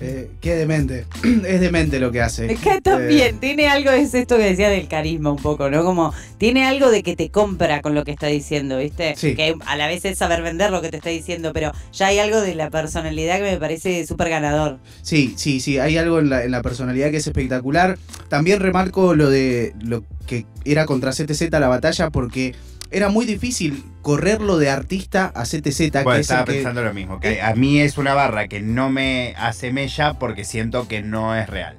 Eh, 0.00 0.30
qué 0.40 0.54
demente. 0.56 1.06
Es 1.46 1.60
demente 1.60 1.98
lo 1.98 2.10
que 2.10 2.20
hace. 2.20 2.54
Cae 2.62 2.80
tan 2.80 3.10
Eh, 3.10 3.34
tiene 3.38 3.68
algo, 3.68 3.90
es 3.90 4.14
esto 4.14 4.36
que 4.36 4.44
decía 4.44 4.68
del 4.68 4.88
carisma 4.88 5.30
un 5.30 5.38
poco, 5.38 5.70
¿no? 5.70 5.84
Como 5.84 6.12
tiene 6.38 6.64
algo 6.64 6.90
de 6.90 7.02
que 7.02 7.16
te 7.16 7.30
compra 7.30 7.80
con 7.82 7.94
lo 7.94 8.04
que 8.04 8.12
está 8.12 8.26
diciendo, 8.26 8.78
¿viste? 8.78 9.14
Sí. 9.16 9.34
Que 9.34 9.54
a 9.66 9.76
la 9.76 9.86
vez 9.86 10.04
es 10.04 10.18
saber 10.18 10.42
vender 10.42 10.70
lo 10.70 10.82
que 10.82 10.90
te 10.90 10.98
está 10.98 11.10
diciendo, 11.10 11.52
pero 11.52 11.72
ya 11.92 12.08
hay 12.08 12.18
algo 12.18 12.40
de 12.40 12.54
la 12.54 12.70
personalidad 12.70 13.38
que 13.38 13.44
me 13.44 13.56
parece 13.58 14.06
súper 14.06 14.28
ganador. 14.28 14.78
Sí, 15.02 15.34
sí, 15.36 15.60
sí, 15.60 15.78
hay 15.78 15.96
algo 15.96 16.18
en 16.18 16.30
la, 16.30 16.44
en 16.44 16.50
la 16.50 16.62
personalidad 16.62 17.10
que 17.10 17.18
es 17.18 17.26
espectacular. 17.26 17.98
También 18.28 18.60
remarco 18.60 19.14
lo 19.14 19.30
de 19.30 19.74
lo 19.80 20.04
que 20.26 20.46
era 20.64 20.86
contra 20.86 21.12
CTZ 21.12 21.50
la 21.50 21.68
batalla 21.68 22.10
porque 22.10 22.54
era 22.90 23.08
muy 23.08 23.26
difícil 23.26 23.84
correrlo 24.02 24.58
de 24.58 24.70
artista 24.70 25.32
a 25.34 25.44
CTZ. 25.44 26.02
Bueno, 26.04 26.10
que 26.10 26.10
es 26.10 26.14
el 26.16 26.20
estaba 26.20 26.44
que- 26.44 26.52
pensando 26.52 26.82
lo 26.82 26.94
mismo, 26.94 27.20
que 27.20 27.42
a 27.42 27.54
mí 27.54 27.80
es 27.80 27.98
una 27.98 28.14
barra 28.14 28.48
que 28.48 28.60
no 28.60 28.88
me 28.90 29.34
asemella 29.36 30.14
porque 30.18 30.44
siento 30.44 30.86
que 30.88 31.02
no 31.02 31.34
es 31.36 31.48
real. 31.48 31.78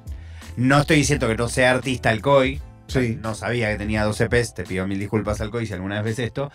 No 0.58 0.80
estoy 0.80 0.98
diciendo 0.98 1.28
que 1.28 1.36
no 1.36 1.50
sea 1.50 1.72
artista 1.72 2.10
Alcoy, 2.10 2.60
Sí. 2.88 3.18
no 3.22 3.36
sabía 3.36 3.70
que 3.72 3.78
tenía 3.78 4.04
12 4.04 4.28
P's, 4.30 4.54
te 4.54 4.64
pido 4.64 4.88
mil 4.88 5.00
disculpas 5.00 5.40
Alcoy 5.42 5.66
si 5.68 5.74
alguna 5.74 6.02
vez 6.02 6.18
ves 6.18 6.26
esto, 6.28 6.52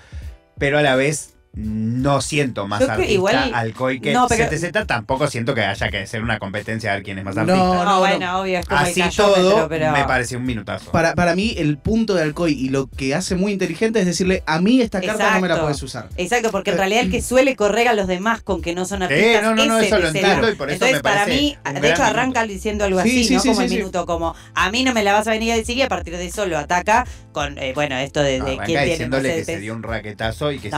pero 0.58 0.78
a 0.78 0.82
la 0.82 0.96
vez 0.96 1.34
no 1.54 2.22
siento 2.22 2.66
más 2.66 2.78
creo 2.80 2.92
artista 2.92 3.12
igual- 3.12 3.52
Alcoy 3.54 4.00
que 4.00 4.12
no, 4.14 4.26
pero- 4.26 4.48
CTZ, 4.48 4.86
tampoco 4.86 5.28
siento 5.28 5.54
que 5.54 5.60
haya 5.62 5.90
que 5.90 5.98
hacer 5.98 6.22
una 6.22 6.38
competencia 6.38 6.92
a 6.92 6.94
ver 6.94 7.02
quién 7.02 7.18
es 7.18 7.24
más 7.24 7.36
artista. 7.36 7.58
No, 7.58 7.84
no, 7.84 7.98
bueno, 7.98 8.40
obvio, 8.40 8.58
es 8.58 8.66
como 8.66 8.80
Así 8.80 9.02
todo, 9.14 9.68
pero... 9.68 9.92
me 9.92 10.04
parece 10.04 10.36
un 10.36 10.44
minutazo. 10.46 10.90
Para, 10.92 11.14
para 11.14 11.34
mí, 11.36 11.54
el 11.58 11.76
punto 11.76 12.14
de 12.14 12.22
Alcoy 12.22 12.52
y 12.54 12.70
lo 12.70 12.86
que 12.88 13.14
hace 13.14 13.34
muy 13.34 13.52
inteligente 13.52 14.00
es 14.00 14.06
decirle: 14.06 14.42
A 14.46 14.60
mí 14.60 14.80
esta 14.80 15.00
carta 15.02 15.34
no 15.34 15.40
me 15.40 15.48
la 15.48 15.60
puedes 15.60 15.82
usar. 15.82 16.08
Exacto, 16.16 16.50
porque 16.50 16.70
en 16.70 16.78
realidad 16.78 17.02
el 17.02 17.10
que 17.10 17.20
suele 17.20 17.54
correr 17.54 17.88
a 17.88 17.92
los 17.94 18.06
demás 18.06 18.40
con 18.42 18.62
que 18.62 18.74
no 18.74 18.84
son 18.86 19.02
artistas 19.02 19.42
no, 19.42 19.54
no, 19.54 19.66
no, 19.66 19.78
es 19.78 19.86
eso 19.88 19.98
lo 19.98 20.06
entiendo 20.08 20.50
y 20.50 20.54
por 20.54 20.68
eso 20.70 20.74
Entonces, 20.76 20.96
me 20.96 21.02
para 21.02 21.24
parece 21.24 21.38
mí, 21.40 21.56
un 21.66 21.80
de 21.82 21.90
hecho, 21.90 22.02
arranca 22.02 22.40
minuto. 22.40 22.52
diciendo 22.54 22.84
algo 22.84 23.02
Sí, 23.02 23.10
así, 23.10 23.24
sí, 23.24 23.34
¿no? 23.34 23.40
sí, 23.40 23.48
como 23.48 23.60
sí, 23.60 23.64
el 23.64 23.70
sí. 23.70 23.76
minuto, 23.76 24.06
como 24.06 24.34
a 24.54 24.70
mí 24.70 24.84
no 24.84 24.94
me 24.94 25.02
la 25.02 25.12
vas 25.12 25.26
a 25.26 25.30
venir 25.32 25.52
a 25.52 25.56
decir 25.56 25.76
y 25.76 25.82
a 25.82 25.88
partir 25.88 26.16
de 26.16 26.24
eso 26.26 26.46
lo 26.46 26.56
ataca 26.58 27.06
con, 27.32 27.58
eh, 27.58 27.72
bueno, 27.74 27.96
esto 27.96 28.22
de, 28.22 28.40
de 28.40 28.56
quién 28.56 28.66
tiene 28.66 28.84
diciéndole 28.86 29.34
que 29.36 29.44
se 29.44 29.58
dio 29.58 29.74
un 29.74 29.82
raquetazo 29.82 30.50
y 30.52 30.58
que 30.58 30.70
se 30.70 30.76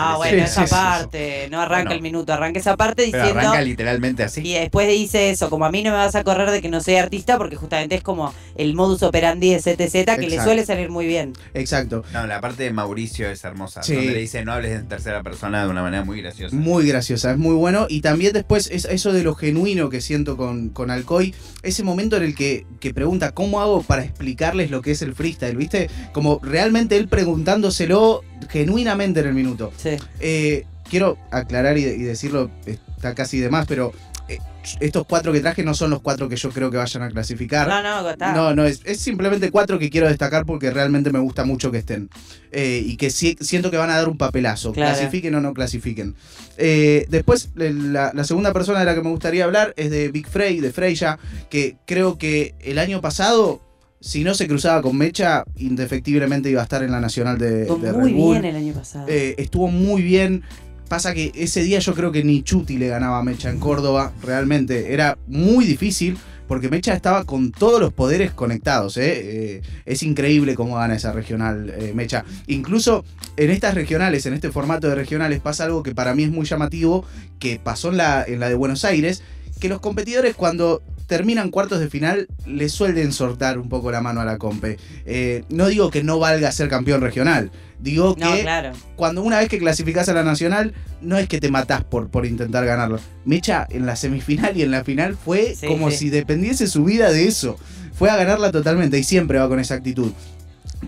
Esa 0.65 0.77
parte, 0.77 1.49
no 1.51 1.61
arranca 1.61 1.85
Bueno. 1.85 1.93
el 1.93 2.03
minuto, 2.03 2.33
arranca 2.33 2.59
esa 2.59 2.77
parte 2.77 3.09
Pero 3.11 3.25
diciendo... 3.25 3.41
arranca 3.41 3.63
literalmente 3.63 4.23
así. 4.23 4.41
Y 4.43 4.55
después 4.55 4.89
dice 4.89 5.31
eso, 5.31 5.51
como 5.51 5.65
a 5.65 5.71
mí 5.71 5.83
no 5.83 5.91
me 5.91 5.97
vas 5.97 6.15
a 6.15 6.25
correr 6.25 6.51
de 6.51 6.61
que 6.61 6.69
no 6.69 6.81
soy 6.81 6.97
artista, 6.97 7.39
porque 7.39 7.57
justamente 7.57 7.95
es 7.97 8.03
como 8.03 8.33
el 8.57 8.75
modus 8.75 9.03
operandi 9.03 9.51
de 9.51 9.59
CTZ 9.59 10.17
que 10.19 10.29
le 10.29 10.43
suele 10.43 10.65
salir 10.65 10.91
muy 10.91 11.07
bien. 11.07 11.33
Exacto. 11.55 12.05
No, 12.13 12.27
la 12.27 12.41
parte 12.41 12.63
de 12.65 12.73
Mauricio 12.73 13.29
es 13.29 13.45
hermosa. 13.45 13.83
Sí. 13.83 13.95
Donde 13.95 14.13
le 14.13 14.19
dice 14.21 14.45
no 14.45 14.53
hables 14.53 14.79
en 14.81 14.89
tercera 14.89 15.23
persona 15.23 15.65
de 15.65 15.71
una 15.71 15.83
manera 15.83 16.05
muy 16.05 16.21
graciosa. 16.21 16.55
Muy 16.55 16.87
graciosa, 16.87 17.33
es 17.33 17.39
muy 17.39 17.55
bueno. 17.55 17.87
Y 17.89 18.01
también 18.01 18.33
después 18.33 18.69
es 18.71 18.85
eso 18.85 19.13
de 19.13 19.23
lo 19.23 19.35
genuino 19.35 19.89
que 19.89 20.01
siento 20.01 20.37
con, 20.37 20.71
con 20.71 20.91
Alcoy. 20.91 21.35
Ese 21.63 21.83
momento 21.83 22.17
en 22.17 22.25
el 22.25 22.35
que, 22.35 22.67
que 22.81 22.93
pregunta 22.95 23.33
cómo 23.33 23.61
hago 23.61 23.83
para 23.83 24.05
explicarles 24.05 24.71
lo 24.71 24.83
que 24.83 24.93
es 24.93 25.03
el 25.03 25.15
freestyle, 25.15 25.57
¿viste? 25.57 25.91
Como 26.13 26.41
realmente 26.43 26.97
él 26.97 27.09
preguntándoselo 27.09 28.23
genuinamente 28.49 29.21
en 29.21 29.27
el 29.27 29.35
minuto. 29.35 29.73
Sí. 29.77 29.91
Eh, 30.21 30.54
quiero 30.89 31.19
aclarar 31.31 31.79
y, 31.79 31.85
y 31.85 32.03
decirlo, 32.03 32.51
está 32.67 33.15
casi 33.15 33.39
de 33.41 33.51
más, 33.51 33.67
pero 33.67 33.93
eh, 34.29 34.39
estos 34.81 35.05
cuatro 35.07 35.33
que 35.33 35.41
traje 35.41 35.63
no 35.63 35.75
son 35.75 35.91
los 35.91 36.01
cuatro 36.01 36.29
que 36.29 36.37
yo 36.37 36.49
creo 36.51 36.71
que 36.71 36.79
vayan 36.79 37.03
a 37.03 37.11
clasificar. 37.11 37.69
No, 37.69 37.83
no, 37.83 38.09
está. 38.11 38.33
No, 38.33 38.55
no, 38.55 38.65
es, 38.65 38.81
es 38.85 38.99
simplemente 38.99 39.51
cuatro 39.51 39.79
que 39.79 39.91
quiero 39.91 40.09
destacar 40.09 40.47
porque 40.47 40.71
realmente 40.71 41.11
me 41.13 41.19
gusta 41.19 41.45
mucho 41.45 41.71
que 41.71 41.79
estén. 41.79 42.09
Eh, 42.51 42.83
y 42.85 42.97
que 42.97 43.11
siento 43.11 43.71
que 43.71 43.77
van 43.77 43.91
a 43.91 43.97
dar 43.97 44.09
un 44.09 44.17
papelazo. 44.17 44.73
Claro. 44.73 44.95
Clasifiquen 44.97 45.35
o 45.35 45.41
no 45.43 45.53
clasifiquen. 45.53 46.15
Eh, 46.57 47.05
después, 47.11 47.51
la, 47.57 48.13
la 48.15 48.25
segunda 48.25 48.53
persona 48.55 48.79
de 48.79 48.85
la 48.87 48.95
que 48.95 49.03
me 49.03 49.11
gustaría 49.11 49.45
hablar 49.45 49.75
es 49.77 49.91
de 49.91 50.09
Big 50.11 50.27
Frey, 50.29 50.61
de 50.61 50.73
Freya, 50.73 51.19
que 51.51 51.77
creo 51.85 52.17
que 52.17 52.55
el 52.61 52.79
año 52.79 53.01
pasado, 53.03 53.61
si 54.01 54.23
no 54.25 54.35
se 54.35 54.47
cruzaba 54.47 54.81
con 54.81 54.97
Mecha, 54.97 55.45
indefectiblemente 55.57 56.49
iba 56.49 56.61
a 56.61 56.65
estar 56.65 56.83
en 56.83 56.93
la 56.93 57.01
nacional 57.01 57.39
de, 57.39 57.63
Estuvo 57.63 57.79
de 57.85 57.93
muy 57.93 58.11
Red 58.13 58.17
Bull. 58.17 58.33
bien 58.41 58.45
el 58.45 58.57
año 58.57 58.73
pasado. 58.73 59.07
Eh, 59.09 59.35
estuvo 59.37 59.69
muy 59.69 60.03
bien. 60.03 60.45
Pasa 60.89 61.15
que 61.15 61.33
ese 61.35 61.63
día 61.63 61.79
yo 61.79 61.95
creo 61.95 62.13
que 62.13 62.25
ni 62.25 62.43
Chuti 62.43 62.77
le 62.77 62.89
ganaba 62.89 63.19
a 63.19 63.23
Mecha 63.23 63.51
en 63.51 63.59
Córdoba. 63.59 64.13
Realmente 64.23 64.93
era 64.93 65.19
muy 65.27 65.65
difícil 65.65 66.19
porque 66.47 66.69
Mecha 66.69 66.93
estaba 66.93 67.25
con 67.25 67.53
todos 67.53 67.81
los 67.81 67.93
poderes 67.93 68.33
conectados. 68.33 68.97
¿eh? 68.97 69.13
Eh, 69.57 69.63
es 69.87 70.03
increíble 70.03 70.55
cómo 70.55 70.77
gana 70.77 70.95
esa 70.95 71.13
regional 71.13 71.73
eh, 71.77 71.93
Mecha. 71.95 72.25
Incluso 72.47 73.05
en 73.37 73.51
estas 73.51 73.75
regionales, 73.75 74.27
en 74.27 74.35
este 74.35 74.51
formato 74.51 74.89
de 74.89 74.95
regionales, 74.95 75.41
pasa 75.41 75.65
algo 75.65 75.83
que 75.83 75.95
para 75.95 76.15
mí 76.15 76.25
es 76.25 76.31
muy 76.31 76.47
llamativo, 76.47 77.05
que 77.39 77.59
pasó 77.59 77.91
en 77.91 77.97
la, 77.97 78.25
en 78.27 78.41
la 78.41 78.49
de 78.49 78.55
Buenos 78.55 78.85
Aires, 78.85 79.23
que 79.61 79.69
los 79.69 79.81
competidores 79.81 80.35
cuando 80.35 80.83
terminan 81.07 81.51
cuartos 81.51 81.81
de 81.81 81.91
final 81.91 82.29
le 82.47 82.69
suelen 82.69 83.13
soltar 83.13 83.59
un 83.59 83.69
poco 83.69 83.91
la 83.91 84.01
mano 84.01 84.21
a 84.21 84.25
la 84.25 84.39
compe. 84.39 84.79
Eh, 85.05 85.45
no 85.51 85.67
digo 85.67 85.91
que 85.91 86.03
no 86.03 86.19
valga 86.19 86.51
ser 86.53 86.69
campeón 86.69 87.01
regional. 87.03 87.51
Digo 87.79 88.17
no, 88.19 88.33
que 88.33 88.41
claro. 88.43 88.73
cuando 88.97 89.23
una 89.23 89.39
vez 89.39 89.49
que 89.51 89.59
clasificás 89.59 90.09
a 90.09 90.15
la 90.15 90.23
nacional, 90.25 90.73
no 91.03 91.19
es 91.19 91.29
que 91.29 91.41
te 91.41 91.51
matás 91.51 91.85
por, 91.85 92.09
por 92.09 92.25
intentar 92.25 92.65
ganarlo. 92.65 92.99
Mecha 93.27 93.67
en 93.69 93.85
la 93.85 93.97
semifinal 93.97 94.57
y 94.57 94.63
en 94.63 94.71
la 94.71 94.85
final 94.85 95.17
fue 95.17 95.55
Sí, 95.55 95.67
como 95.67 95.91
sí. 95.91 95.97
si 95.99 96.11
dependiese 96.11 96.67
su 96.67 96.85
vida 96.85 97.11
de 97.11 97.27
eso. 97.27 97.59
Fue 97.93 98.09
a 98.11 98.17
ganarla 98.17 98.51
totalmente 98.51 98.99
y 98.99 99.05
siempre 99.05 99.39
va 99.39 99.49
con 99.49 99.61
esa 99.61 99.75
actitud. 99.75 100.13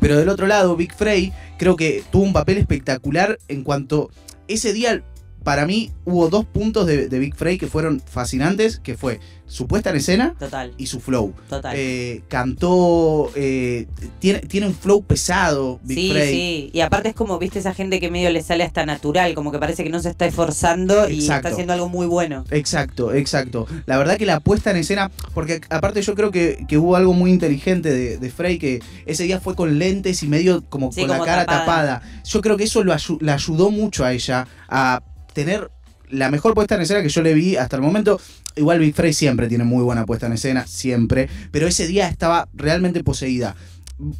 Pero 0.00 0.16
del 0.18 0.28
otro 0.28 0.46
lado, 0.46 0.76
Big 0.76 0.94
Frey 0.94 1.32
creo 1.58 1.76
que 1.76 2.02
tuvo 2.10 2.22
un 2.24 2.32
papel 2.32 2.58
espectacular 2.58 3.38
en 3.48 3.62
cuanto 3.62 4.10
ese 4.48 4.72
día 4.72 5.02
para 5.46 5.64
mí 5.64 5.92
hubo 6.04 6.28
dos 6.28 6.44
puntos 6.44 6.88
de, 6.88 7.06
de 7.08 7.18
Big 7.20 7.36
Frey 7.36 7.56
que 7.56 7.68
fueron 7.68 8.02
fascinantes, 8.04 8.80
que 8.80 8.96
fue 8.96 9.20
su 9.46 9.68
puesta 9.68 9.90
en 9.90 9.96
escena 9.96 10.34
Total, 10.40 10.72
y 10.76 10.86
su 10.86 10.98
flow. 10.98 11.32
total. 11.48 11.72
Eh, 11.78 12.22
cantó, 12.26 13.30
eh, 13.36 13.86
tiene, 14.18 14.40
tiene 14.40 14.66
un 14.66 14.74
flow 14.74 15.04
pesado, 15.04 15.78
Big 15.84 15.98
sí, 15.98 16.10
Frey. 16.10 16.32
sí. 16.34 16.70
Y 16.72 16.80
aparte 16.80 17.10
es 17.10 17.14
como, 17.14 17.38
viste, 17.38 17.60
esa 17.60 17.72
gente 17.74 18.00
que 18.00 18.10
medio 18.10 18.30
le 18.30 18.42
sale 18.42 18.64
hasta 18.64 18.84
natural, 18.84 19.34
como 19.34 19.52
que 19.52 19.60
parece 19.60 19.84
que 19.84 19.90
no 19.90 20.00
se 20.00 20.08
está 20.08 20.26
esforzando 20.26 21.08
y 21.08 21.20
está 21.20 21.48
haciendo 21.48 21.74
algo 21.74 21.88
muy 21.88 22.06
bueno. 22.06 22.42
Exacto, 22.50 23.14
exacto. 23.14 23.68
La 23.86 23.98
verdad 23.98 24.16
que 24.16 24.26
la 24.26 24.40
puesta 24.40 24.72
en 24.72 24.78
escena, 24.78 25.12
porque 25.32 25.60
aparte 25.70 26.02
yo 26.02 26.16
creo 26.16 26.32
que, 26.32 26.64
que 26.66 26.76
hubo 26.76 26.96
algo 26.96 27.12
muy 27.12 27.30
inteligente 27.30 27.92
de, 27.92 28.18
de 28.18 28.30
Frey, 28.30 28.58
que 28.58 28.82
ese 29.06 29.22
día 29.22 29.38
fue 29.38 29.54
con 29.54 29.78
lentes 29.78 30.24
y 30.24 30.26
medio 30.26 30.64
como 30.68 30.90
Sí, 30.90 31.02
con 31.02 31.10
la 31.10 31.20
cara 31.24 31.46
tapada. 31.46 31.60
tapada. 32.00 32.22
Yo 32.24 32.40
creo 32.40 32.56
que 32.56 32.64
eso 32.64 32.82
lo 32.82 32.92
ayu- 32.92 33.20
le 33.20 33.30
ayudó 33.30 33.70
mucho 33.70 34.04
a 34.04 34.12
ella 34.12 34.48
a 34.68 35.00
tener 35.36 35.70
la 36.08 36.30
mejor 36.30 36.54
puesta 36.54 36.76
en 36.76 36.80
escena 36.80 37.02
que 37.02 37.10
yo 37.10 37.22
le 37.22 37.34
vi 37.34 37.56
hasta 37.56 37.76
el 37.76 37.82
momento. 37.82 38.18
Igual 38.56 38.78
Big 38.78 38.94
Frey 38.94 39.12
siempre 39.12 39.48
tiene 39.48 39.64
muy 39.64 39.84
buena 39.84 40.06
puesta 40.06 40.26
en 40.26 40.32
escena, 40.32 40.66
siempre. 40.66 41.28
Pero 41.52 41.66
ese 41.68 41.86
día 41.86 42.08
estaba 42.08 42.48
realmente 42.54 43.04
poseída. 43.04 43.54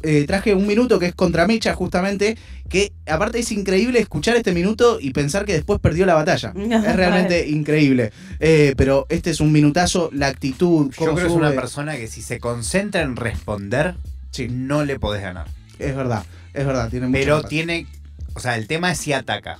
Eh, 0.03 0.25
traje 0.27 0.53
un 0.53 0.67
minuto 0.67 0.99
que 0.99 1.07
es 1.07 1.15
contra 1.15 1.47
Mecha, 1.47 1.73
justamente. 1.73 2.37
Que 2.69 2.93
aparte 3.07 3.39
es 3.39 3.51
increíble 3.51 3.99
escuchar 3.99 4.35
este 4.35 4.51
minuto 4.51 4.99
y 5.01 5.11
pensar 5.11 5.45
que 5.45 5.53
después 5.53 5.79
perdió 5.79 6.05
la 6.05 6.13
batalla. 6.13 6.53
es 6.55 6.95
realmente 6.95 7.47
increíble. 7.47 8.11
Eh, 8.39 8.75
pero 8.77 9.07
este 9.09 9.31
es 9.31 9.39
un 9.39 9.51
minutazo, 9.51 10.11
la 10.13 10.27
actitud. 10.27 10.91
Yo 10.91 10.97
cómo 10.97 11.15
creo 11.15 11.27
que 11.27 11.33
es 11.33 11.37
una 11.37 11.51
persona 11.51 11.97
que 11.97 12.07
si 12.07 12.21
se 12.21 12.39
concentra 12.39 13.01
en 13.01 13.15
responder, 13.15 13.95
Sí, 14.29 14.49
no 14.51 14.85
le 14.85 14.99
podés 14.99 15.23
ganar. 15.23 15.47
es 15.79 15.95
verdad. 15.95 16.23
Es 16.53 16.63
verdad, 16.63 16.89
tiene 16.91 17.09
Pero 17.11 17.41
tiene. 17.41 17.87
O 18.35 18.39
sea, 18.39 18.55
el 18.55 18.67
tema 18.67 18.91
es 18.91 18.99
si 18.99 19.13
ataca. 19.13 19.57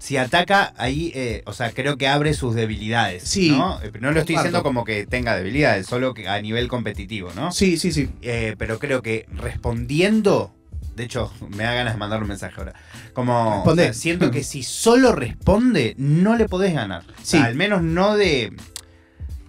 Si 0.00 0.16
ataca, 0.16 0.72
ahí, 0.78 1.12
eh, 1.14 1.42
o 1.44 1.52
sea, 1.52 1.70
creo 1.72 1.96
que 1.98 2.08
abre 2.08 2.32
sus 2.34 2.54
debilidades. 2.54 3.22
Sí, 3.24 3.50
¿no? 3.50 3.78
Eh, 3.82 3.92
No 4.00 4.10
lo 4.12 4.20
estoy 4.20 4.34
diciendo 4.34 4.62
como 4.62 4.82
que 4.84 5.06
tenga 5.06 5.36
debilidades, 5.36 5.86
solo 5.86 6.14
que 6.14 6.26
a 6.26 6.40
nivel 6.40 6.68
competitivo, 6.68 7.30
¿no? 7.36 7.52
Sí, 7.52 7.76
sí, 7.76 7.92
sí. 7.92 8.08
Eh, 8.22 8.56
pero 8.58 8.78
creo 8.78 9.02
que 9.02 9.26
respondiendo. 9.34 10.54
De 10.96 11.04
hecho, 11.04 11.32
me 11.50 11.64
da 11.64 11.74
ganas 11.74 11.94
de 11.94 11.98
mandar 11.98 12.20
un 12.22 12.28
mensaje 12.28 12.54
ahora. 12.58 12.74
Como. 13.12 13.56
Respondé. 13.56 13.82
o 13.82 13.84
sea, 13.86 13.92
siento 13.94 14.30
que 14.30 14.42
si 14.42 14.62
solo 14.62 15.12
responde, 15.12 15.94
no 15.98 16.34
le 16.36 16.48
podés 16.48 16.74
ganar. 16.74 17.02
O 17.02 17.24
sea, 17.24 17.40
Sí. 17.40 17.46
al 17.46 17.54
menos 17.54 17.82
no 17.82 18.16
de. 18.16 18.52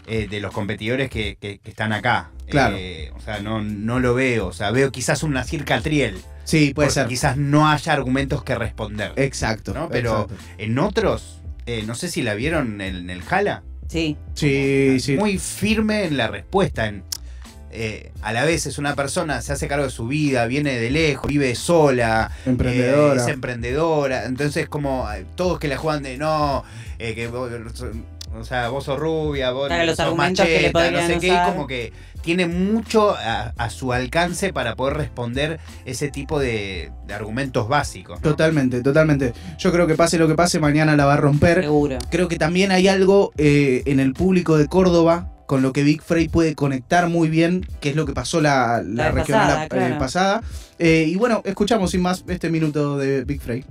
eh, 0.07 0.27
de 0.29 0.39
los 0.41 0.51
competidores 0.51 1.09
que, 1.09 1.37
que- 1.39 1.59
que 1.59 1.69
están 1.69 1.93
acá. 1.93 2.31
Claro. 2.51 2.75
Eh, 2.77 3.11
o 3.15 3.19
sea, 3.21 3.39
no, 3.39 3.61
no 3.61 3.99
lo 3.99 4.13
veo. 4.13 4.47
O 4.47 4.53
sea, 4.53 4.71
veo 4.71 4.91
quizás 4.91 5.23
un 5.23 5.33
Nasir 5.33 5.65
Catriel. 5.65 6.17
Sí, 6.43 6.73
puede 6.73 6.89
ser. 6.89 7.07
Quizás 7.07 7.37
no 7.37 7.69
haya 7.69 7.93
argumentos 7.93 8.43
que 8.43 8.55
responder. 8.55 9.13
Exacto. 9.15 9.73
¿no? 9.73 9.89
Pero 9.89 10.23
exacto. 10.23 10.35
en 10.57 10.79
otros, 10.79 11.41
eh, 11.65 11.83
no 11.85 11.95
sé 11.95 12.09
si 12.09 12.21
la 12.21 12.33
vieron 12.33 12.81
en, 12.81 12.95
en 12.95 13.09
el 13.09 13.21
Jala. 13.23 13.63
Sí. 13.87 14.17
Sí, 14.35 14.99
sí. 14.99 15.17
Muy 15.17 15.37
firme 15.37 16.05
en 16.05 16.17
la 16.17 16.27
respuesta. 16.27 16.87
En, 16.87 17.03
eh, 17.73 18.11
a 18.21 18.33
la 18.33 18.43
vez 18.43 18.65
es 18.65 18.77
una 18.77 18.95
persona, 18.95 19.41
se 19.41 19.53
hace 19.53 19.67
cargo 19.67 19.85
de 19.85 19.91
su 19.91 20.07
vida, 20.07 20.45
viene 20.45 20.77
de 20.77 20.91
lejos, 20.91 21.27
vive 21.29 21.55
sola, 21.55 22.29
Emprendedora. 22.45 23.21
eh, 23.21 23.23
es 23.25 23.31
emprendedora. 23.31 24.25
Entonces, 24.25 24.67
como 24.67 25.07
todos 25.35 25.57
que 25.59 25.67
la 25.69 25.77
juegan 25.77 26.03
de 26.03 26.17
no, 26.17 26.63
eh, 26.99 27.15
que 27.15 27.29
o 28.39 28.43
sea, 28.43 28.69
vos 28.69 28.83
sos 28.85 28.97
rubia, 28.99 29.51
vos 29.51 29.67
Claro, 29.67 29.85
los 29.85 29.95
sos 29.97 30.05
argumentos 30.05 30.45
que 30.45 30.51
le 30.61 30.71
macheta, 30.71 30.79
no 30.79 30.85
podrían 30.97 31.07
sé 31.07 31.19
qué, 31.19 31.31
usar. 31.31 31.53
como 31.53 31.67
que 31.67 31.93
tiene 32.21 32.45
mucho 32.47 33.11
a, 33.15 33.53
a 33.57 33.69
su 33.69 33.93
alcance 33.93 34.53
para 34.53 34.75
poder 34.75 34.95
responder 34.97 35.59
ese 35.85 36.09
tipo 36.09 36.39
de, 36.39 36.91
de 37.07 37.13
argumentos 37.13 37.67
básicos. 37.67 38.21
¿no? 38.21 38.29
Totalmente, 38.29 38.81
totalmente. 38.81 39.33
Yo 39.57 39.71
creo 39.71 39.87
que 39.87 39.95
pase 39.95 40.17
lo 40.19 40.27
que 40.27 40.35
pase, 40.35 40.59
mañana 40.59 40.95
la 40.95 41.05
va 41.05 41.13
a 41.15 41.17
romper. 41.17 41.61
Seguro. 41.61 41.97
Creo 42.11 42.27
que 42.27 42.37
también 42.37 42.71
hay 42.71 42.87
algo 42.87 43.31
eh, 43.37 43.81
en 43.85 43.99
el 43.99 44.13
público 44.13 44.57
de 44.57 44.67
Córdoba 44.67 45.27
con 45.47 45.61
lo 45.61 45.73
que 45.73 45.83
Big 45.83 46.01
Frey 46.01 46.29
puede 46.29 46.55
conectar 46.55 47.09
muy 47.09 47.27
bien, 47.27 47.67
que 47.81 47.89
es 47.89 47.95
lo 47.97 48.05
que 48.05 48.13
pasó 48.13 48.39
la, 48.39 48.81
la 48.85 49.03
La 49.05 49.11
vez 49.11 49.13
regional 49.15 49.47
pasada, 49.47 49.65
eh, 49.65 49.67
claro. 49.69 49.97
pasada. 49.99 50.41
Eh, 50.79 51.05
y 51.09 51.15
bueno, 51.15 51.41
escuchamos 51.43 51.91
sin 51.91 52.01
más 52.01 52.23
este 52.29 52.49
minuto 52.49 52.97
de 52.97 53.25
Big 53.25 53.41
Frey. 53.41 53.65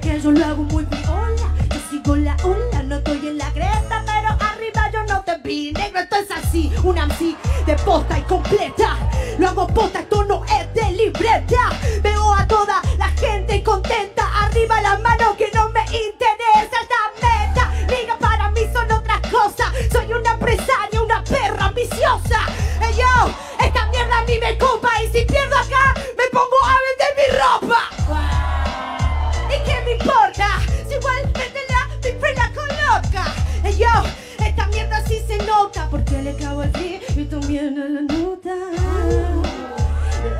Que 0.00 0.20
yo 0.20 0.30
lo 0.30 0.44
hago 0.44 0.62
muy 0.64 0.84
viola 0.84 1.54
Yo 1.70 1.80
sigo 1.90 2.16
la 2.16 2.36
ola, 2.44 2.82
no 2.82 2.96
estoy 2.96 3.28
en 3.28 3.38
la 3.38 3.50
cresta 3.52 4.04
Pero 4.06 4.28
arriba 4.50 4.90
yo 4.92 5.04
no 5.04 5.22
te 5.22 5.36
vi 5.38 5.72
Negro 5.72 6.00
esto 6.00 6.16
es 6.16 6.30
así, 6.30 6.72
una 6.82 7.06
MC 7.06 7.36
de 7.66 7.76
posta 7.76 8.18
y 8.18 8.22
completa. 8.22 8.96
Lo 9.38 9.48
hago 9.48 9.66
posta, 9.66 10.00
esto 10.00 10.24
no 10.24 10.44
es 10.44 10.74
de 10.74 10.90
libreta. 10.92 11.70
Veo 12.02 12.34
a 12.34 12.46
toda 12.46 12.80
la 12.98 13.08
gente 13.08 13.62
contenta. 13.62 14.26
Arriba 14.44 14.80
las 14.80 15.00
manos 15.00 15.36
que 15.36 15.50
no 15.54 15.68
me 15.70 15.82
interesa 15.82 16.76
esta 16.82 17.00
meta. 17.20 17.94
Liga 17.94 18.16
para 18.18 18.50
mí 18.50 18.62
son 18.72 18.90
otras 18.90 19.20
cosas. 19.30 19.72
Soy 19.92 20.12
una 20.12 20.32
empresaria, 20.32 21.02
una 21.02 21.22
perra 21.22 21.66
ambiciosa. 21.66 22.40
Ey 22.80 22.94
yo, 22.94 23.30
esta 23.64 23.86
mierda 23.86 24.18
a 24.18 24.24
mí 24.24 24.38
me 24.40 24.56
copa. 24.58 24.90
Y 25.04 25.06
si 25.08 25.24
pierdo 25.24 25.56
acá, 25.56 25.94
me 26.16 26.24
pongo 26.32 26.56
a 26.64 26.76
vender 26.88 27.14
mi 27.16 27.36
ropa 27.36 28.39
¿Y 29.50 29.64
qué 29.64 29.80
me 29.84 29.92
importa? 29.92 30.60
Si 30.88 30.94
igual 30.94 31.26
métela, 31.26 31.88
mi 32.02 32.10
fe 32.20 32.34
la 32.36 32.52
coloca 32.52 33.34
Ey 33.64 33.76
yo, 33.76 34.44
esta 34.44 34.66
mierda 34.68 35.04
sí 35.06 35.20
se 35.26 35.38
nota 35.44 35.88
Porque 35.90 36.22
le 36.22 36.34
cago 36.36 36.62
el 36.62 36.70
free 36.72 37.00
y 37.16 37.24
también 37.24 37.78
a 37.78 37.84
la 37.88 38.00
nota 38.02 38.54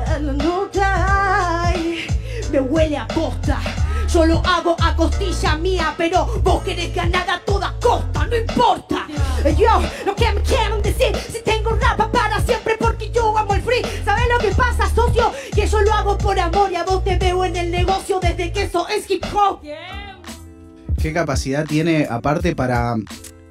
A 0.07 0.19
la 0.19 0.33
nota 0.33 1.65
Ay, 1.65 2.07
Me 2.51 2.59
huele 2.61 2.97
a 2.97 3.07
posta 3.07 3.59
yo 4.11 4.25
lo 4.25 4.41
hago 4.45 4.75
a 4.81 4.93
costilla 4.93 5.55
mía, 5.55 5.93
pero 5.97 6.25
vos 6.43 6.61
querés 6.63 6.93
ganar 6.93 7.29
a 7.29 7.39
toda 7.39 7.73
costa, 7.81 8.27
no 8.27 8.35
importa. 8.35 9.07
Yo, 9.57 9.81
lo 10.05 10.13
que 10.13 10.29
me 10.33 10.41
quieren 10.41 10.81
decir, 10.81 11.15
si 11.15 11.41
tengo 11.41 11.69
rapa 11.71 12.11
para 12.11 12.41
siempre 12.41 12.75
porque 12.77 13.09
yo 13.09 13.37
amo 13.37 13.53
el 13.53 13.61
free. 13.61 13.81
¿Sabes 14.41 14.57
lo 14.57 14.63
que 14.63 14.75
pasa, 14.75 14.95
socio? 14.95 15.31
Que 15.53 15.67
yo 15.67 15.81
lo 15.81 15.93
hago 15.93 16.17
por 16.17 16.39
amor 16.39 16.71
y 16.71 16.75
a 16.75 16.83
vos 16.83 17.03
te 17.03 17.15
veo 17.17 17.45
en 17.45 17.55
el 17.55 17.69
negocio 17.69 18.19
desde 18.19 18.51
que 18.51 18.63
eso 18.63 18.87
es 18.87 19.09
hip 19.09 19.23
hop. 19.33 19.59
¿Qué 20.99 21.13
capacidad 21.13 21.65
tiene 21.65 22.07
aparte 22.09 22.55
para 22.55 22.95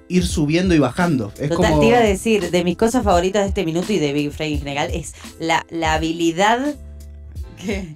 ir 0.08 0.26
subiendo 0.26 0.74
y 0.74 0.80
bajando? 0.80 1.32
Es 1.38 1.50
Total, 1.50 1.70
como... 1.70 1.80
te 1.80 1.86
iba 1.86 1.98
a 1.98 2.02
decir, 2.02 2.50
de 2.50 2.64
mis 2.64 2.76
cosas 2.76 3.04
favoritas 3.04 3.42
de 3.42 3.48
este 3.48 3.64
minuto 3.64 3.92
y 3.92 3.98
de 3.98 4.12
Big 4.12 4.32
Frey 4.32 4.54
en 4.54 4.58
general, 4.60 4.90
es 4.92 5.14
la, 5.38 5.64
la 5.70 5.94
habilidad. 5.94 6.74
¿Qué? 7.56 7.94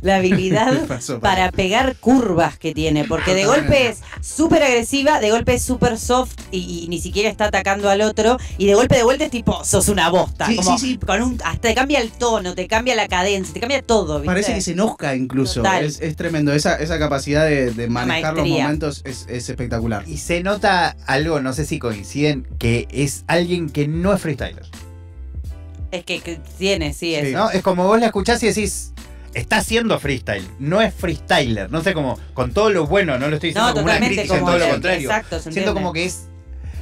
La 0.00 0.16
habilidad 0.16 0.86
Pasó, 0.88 1.20
para 1.20 1.50
pegar 1.52 1.96
curvas 1.96 2.58
que 2.58 2.74
tiene. 2.74 3.04
Porque 3.04 3.34
de 3.34 3.44
golpe 3.46 3.88
es 3.88 4.00
súper 4.20 4.62
agresiva, 4.62 5.20
de 5.20 5.30
golpe 5.30 5.54
es 5.54 5.62
súper 5.62 5.98
soft 5.98 6.34
y, 6.50 6.84
y 6.84 6.88
ni 6.88 7.00
siquiera 7.00 7.28
está 7.28 7.46
atacando 7.46 7.90
al 7.90 8.00
otro. 8.00 8.38
Y 8.58 8.66
de 8.66 8.74
golpe 8.74 8.96
de 8.96 9.02
vuelta 9.02 9.24
es 9.24 9.30
tipo, 9.30 9.64
sos 9.64 9.88
una 9.88 10.08
bosta. 10.08 10.46
Sí, 10.46 10.56
como 10.56 10.78
sí, 10.78 10.92
sí. 10.92 10.98
Con 10.98 11.22
un, 11.22 11.40
hasta 11.44 11.68
te 11.68 11.74
cambia 11.74 12.00
el 12.00 12.12
tono, 12.12 12.54
te 12.54 12.68
cambia 12.68 12.94
la 12.94 13.08
cadencia, 13.08 13.52
te 13.52 13.60
cambia 13.60 13.82
todo. 13.82 14.16
¿viste? 14.16 14.26
Parece 14.26 14.54
que 14.54 14.60
se 14.60 14.72
enoja 14.72 15.16
incluso. 15.16 15.64
Es, 15.64 16.00
es 16.00 16.16
tremendo. 16.16 16.52
Esa, 16.52 16.76
esa 16.76 16.98
capacidad 16.98 17.44
de, 17.44 17.72
de 17.72 17.88
manejar 17.88 18.34
los 18.34 18.48
momentos 18.48 19.02
es, 19.04 19.26
es 19.28 19.48
espectacular. 19.48 20.04
Y 20.06 20.18
se 20.18 20.42
nota 20.42 20.96
algo, 21.06 21.40
no 21.40 21.52
sé 21.52 21.64
si 21.64 21.78
coinciden, 21.78 22.46
que 22.58 22.86
es 22.90 23.24
alguien 23.26 23.68
que 23.68 23.88
no 23.88 24.12
es 24.12 24.20
freestyler. 24.20 24.64
Es 25.90 26.04
que, 26.04 26.20
que 26.20 26.38
tiene, 26.58 26.92
sí, 26.92 27.14
es. 27.14 27.36
Es 27.52 27.62
como 27.62 27.86
vos 27.86 27.98
la 27.98 28.06
escuchás 28.06 28.42
y 28.42 28.46
decís, 28.48 28.92
está 29.36 29.58
haciendo 29.58 29.98
freestyle, 30.00 30.46
no 30.58 30.80
es 30.80 30.92
freestyler. 30.94 31.70
No 31.70 31.82
sé, 31.82 31.92
como 31.94 32.18
con 32.34 32.52
todo 32.52 32.70
lo 32.70 32.86
bueno, 32.86 33.18
no 33.18 33.28
lo 33.28 33.36
estoy 33.36 33.50
diciendo 33.50 33.68
No, 33.68 33.74
como 33.74 33.84
una 33.86 33.98
crítica, 33.98 34.26
como 34.26 34.38
en 34.40 34.44
todo 34.46 34.58
lo 34.58 34.68
contrario. 34.72 35.08
exacto, 35.10 35.38
se 35.40 35.52
Siento 35.52 35.74
como 35.74 35.92
que 35.92 36.04
es, 36.04 36.24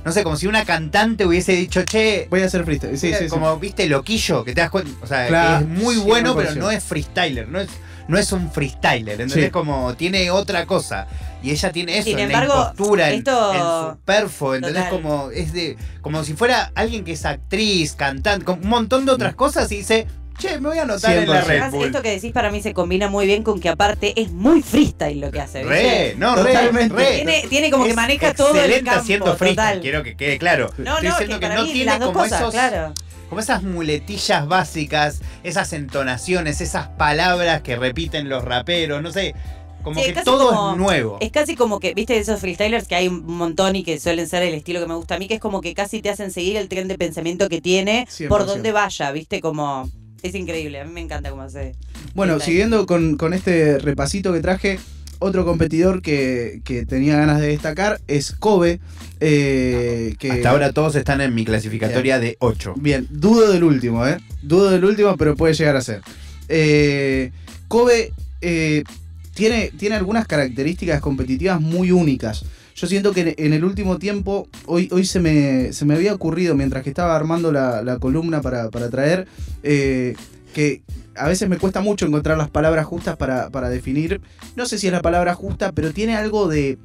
no 0.04 0.12
sé, 0.12 0.22
como 0.22 0.36
si 0.36 0.46
una 0.46 0.64
cantante 0.64 1.26
hubiese 1.26 1.52
dicho, 1.52 1.82
che, 1.84 2.26
Voy 2.30 2.42
a 2.42 2.46
hacer 2.46 2.64
freestyle. 2.64 2.96
Sí, 2.98 3.06
mira, 3.06 3.18
sí, 3.18 3.24
sí. 3.24 3.30
como 3.30 3.58
viste 3.58 3.86
loquillo, 3.88 4.44
que 4.44 4.54
te 4.54 4.60
das 4.60 4.70
cuenta, 4.70 4.90
o 5.02 5.06
sea, 5.06 5.26
Claro, 5.28 5.58
que 5.58 5.64
es 5.72 5.82
muy 5.82 5.96
100%. 5.96 6.02
bueno, 6.04 6.34
pero 6.36 6.54
no 6.54 6.70
es 6.70 6.82
freestyler, 6.84 7.48
no 7.48 7.60
es, 7.60 7.68
no 8.06 8.18
es 8.18 8.30
un 8.32 8.50
freestyler, 8.52 9.20
entonces 9.20 9.44
Sí. 9.46 9.50
como 9.50 9.94
tiene 9.94 10.30
otra 10.30 10.66
cosa. 10.66 11.06
Y 11.42 11.50
ella 11.50 11.72
tiene 11.72 11.98
eso, 11.98 12.04
Sin 12.08 12.18
en 12.18 12.30
embargo, 12.30 12.54
la 12.54 12.60
impostura, 12.70 13.10
en, 13.10 13.18
esto- 13.18 13.52
en 13.52 13.60
su 13.92 13.98
perfo, 14.04 14.54
¿entendés? 14.54 14.84
Total. 14.88 15.02
Como 15.02 15.30
es 15.30 15.52
de. 15.52 15.76
Como 16.00 16.24
si 16.24 16.32
fuera 16.32 16.72
alguien 16.74 17.04
que 17.04 17.12
es 17.12 17.26
actriz, 17.26 17.92
cantante, 17.94 18.46
con 18.46 18.60
un 18.62 18.68
montón 18.68 19.04
de 19.04 19.12
otras 19.12 19.34
cosas 19.34 19.70
y 19.72 19.76
dice, 19.78 20.06
che, 20.38 20.58
me 20.60 20.68
voy 20.68 20.78
a 20.78 20.82
anotar 20.82 21.16
en 21.16 21.28
la 21.28 21.42
100%. 21.42 21.46
Red 21.46 21.70
Bull. 21.70 21.86
esto 21.86 22.02
que 22.02 22.10
decís 22.10 22.32
para 22.32 22.50
mí 22.50 22.60
se 22.62 22.74
combina 22.74 23.08
muy 23.08 23.26
bien 23.26 23.42
con 23.42 23.60
que 23.60 23.68
aparte 23.68 24.12
es 24.20 24.30
muy 24.30 24.62
freestyle 24.62 25.20
lo 25.20 25.30
que 25.30 25.40
hace. 25.40 25.60
¿viste? 25.64 25.74
Re, 25.74 26.14
no, 26.16 26.34
re, 26.36 26.52
Totalmente. 26.52 26.94
re. 26.94 27.06
Tiene, 27.16 27.44
tiene 27.48 27.70
como 27.70 27.84
que 27.86 27.94
maneja 27.94 28.34
todo 28.34 28.50
el 28.50 28.56
excelente 28.56 28.84
campo. 28.86 29.00
haciendo 29.00 29.36
freestyle, 29.36 29.66
total. 29.68 29.80
quiero 29.80 30.02
que 30.02 30.16
quede 30.16 30.38
claro. 30.38 30.70
No, 30.78 30.94
Estoy 30.94 31.08
no, 31.08 31.14
diciendo 31.18 31.40
que 31.40 31.48
no 31.48 31.62
mí 31.64 31.72
tiene 31.72 31.84
las 31.86 31.98
dos 32.00 32.08
como 32.08 32.20
cosas, 32.24 32.40
esos 32.40 32.52
claro. 32.54 32.92
como 33.28 33.40
esas 33.40 33.62
muletillas 33.62 34.46
básicas, 34.48 35.20
esas 35.42 35.72
entonaciones, 35.72 36.60
esas 36.60 36.88
palabras 36.88 37.62
que 37.62 37.76
repiten 37.76 38.28
los 38.28 38.44
raperos, 38.44 39.02
no 39.02 39.10
sé, 39.12 39.34
como 39.82 40.00
Sí, 40.02 40.12
que 40.14 40.22
todo 40.22 40.48
como- 40.50 40.70
es 40.72 40.76
nuevo. 40.78 41.18
Es 41.20 41.30
casi 41.30 41.56
como 41.56 41.78
que, 41.78 41.92
viste, 41.94 42.16
esos 42.16 42.40
freestylers 42.40 42.88
que 42.88 42.94
hay 42.94 43.06
un 43.08 43.24
montón 43.26 43.76
y 43.76 43.84
que 43.84 44.00
suelen 44.00 44.26
ser 44.26 44.42
el 44.42 44.54
estilo 44.54 44.80
que 44.80 44.86
me 44.86 44.94
gusta 44.94 45.16
a 45.16 45.18
mí, 45.18 45.28
que 45.28 45.34
es 45.34 45.40
como 45.40 45.60
que 45.60 45.74
casi 45.74 46.00
te 46.00 46.08
hacen 46.10 46.30
seguir 46.30 46.56
el 46.56 46.68
tren 46.68 46.88
de 46.88 46.96
pensamiento 46.96 47.48
que 47.50 47.60
tiene 47.60 48.06
100%. 48.08 48.28
por 48.28 48.46
donde 48.46 48.72
vaya, 48.72 49.10
viste, 49.12 49.40
como... 49.42 49.90
Es 50.24 50.34
increíble, 50.34 50.80
a 50.80 50.86
mí 50.86 50.90
me 50.90 51.02
encanta 51.02 51.28
cómo 51.28 51.42
hace. 51.42 51.74
Bueno, 52.14 52.40
siguiendo 52.40 52.86
con, 52.86 53.18
con 53.18 53.34
este 53.34 53.78
repasito 53.78 54.32
que 54.32 54.40
traje, 54.40 54.78
otro 55.18 55.44
competidor 55.44 56.00
que, 56.00 56.62
que 56.64 56.86
tenía 56.86 57.16
ganas 57.16 57.42
de 57.42 57.48
destacar 57.48 58.00
es 58.08 58.32
Kobe. 58.32 58.80
eh, 59.20 60.14
que, 60.18 60.32
Hasta 60.32 60.48
ahora 60.48 60.72
todos 60.72 60.96
están 60.96 61.20
en 61.20 61.34
mi 61.34 61.44
clasificatoria 61.44 62.18
de 62.18 62.38
8. 62.40 62.72
Bien, 62.78 63.06
dudo 63.10 63.52
del 63.52 63.64
último, 63.64 64.06
¿eh? 64.08 64.16
Dudo 64.40 64.70
del 64.70 64.86
último, 64.86 65.14
pero 65.18 65.36
puede 65.36 65.52
llegar 65.52 65.76
a 65.76 65.82
ser. 65.82 66.00
Eh, 66.48 67.30
Kobe 67.68 68.12
eh, 68.40 68.82
tiene, 69.34 69.72
tiene 69.78 69.96
algunas 69.96 70.26
características 70.26 71.02
competitivas 71.02 71.60
muy 71.60 71.92
únicas. 71.92 72.46
Yo 72.74 72.86
siento 72.88 73.12
que 73.12 73.34
en- 73.38 73.52
el 73.52 73.64
último 73.64 73.98
tiempo, 73.98 74.48
hoy, 74.66 74.88
hoy 74.92 75.04
se, 75.04 75.20
me, 75.20 75.72
se 75.72 75.84
me 75.84 75.94
había 75.94 76.12
ocurrido 76.14 76.54
mientras 76.54 76.82
que 76.82 76.90
estaba 76.90 77.14
armando 77.14 77.52
la, 77.52 77.82
la 77.82 77.98
columna 77.98 78.40
para, 78.40 78.70
para 78.70 78.90
traer, 78.90 79.26
eh, 79.62 80.14
que 80.52 80.82
a 81.16 81.28
veces 81.28 81.48
me 81.48 81.58
cuesta 81.58 81.80
mucho 81.80 82.06
encontrar 82.06 82.36
las 82.36 82.50
palabras 82.50 82.86
justas 82.86 83.16
para, 83.16 83.50
para 83.50 83.68
definir. 83.68 84.20
No 84.56 84.66
sé 84.66 84.78
si 84.78 84.88
es 84.88 84.92
la 84.92 85.02
palabra 85.02 85.34
justa, 85.34 85.70
pero 85.72 85.92
tiene 85.92 86.16
algo 86.16 86.48
de, 86.48 86.78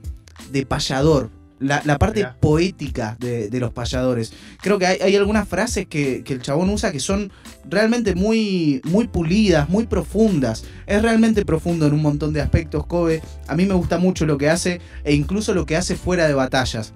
de 0.51 0.65
payador. 0.65 1.29
La, 1.59 1.81
la 1.83 1.99
parte 1.99 2.21
Mirá. 2.21 2.37
poética 2.39 3.17
de, 3.19 3.49
de 3.49 3.59
los 3.59 3.71
payadores. 3.73 4.31
Creo 4.61 4.79
que 4.79 4.85
hay, 4.87 4.99
hay 5.01 5.15
algunas 5.15 5.47
frases 5.47 5.87
que, 5.87 6.23
que 6.23 6.33
el 6.33 6.41
chabón 6.41 6.69
usa 6.69 6.91
que 6.91 6.99
son 7.01 7.31
realmente 7.69 8.15
muy, 8.15 8.81
muy 8.85 9.07
pulidas, 9.07 9.67
muy 9.69 9.85
profundas. 9.85 10.63
Es 10.87 11.01
realmente 11.01 11.43
profundo 11.45 11.85
en 11.85 11.93
un 11.93 12.01
montón 12.01 12.31
de 12.33 12.41
aspectos, 12.41 12.85
Kobe. 12.85 13.21
A 13.47 13.55
mí 13.55 13.65
me 13.65 13.73
gusta 13.73 13.97
mucho 13.97 14.25
lo 14.25 14.37
que 14.37 14.49
hace 14.49 14.79
e 15.03 15.13
incluso 15.13 15.53
lo 15.53 15.65
que 15.65 15.75
hace 15.75 15.95
fuera 15.95 16.27
de 16.27 16.33
batallas. 16.33 16.93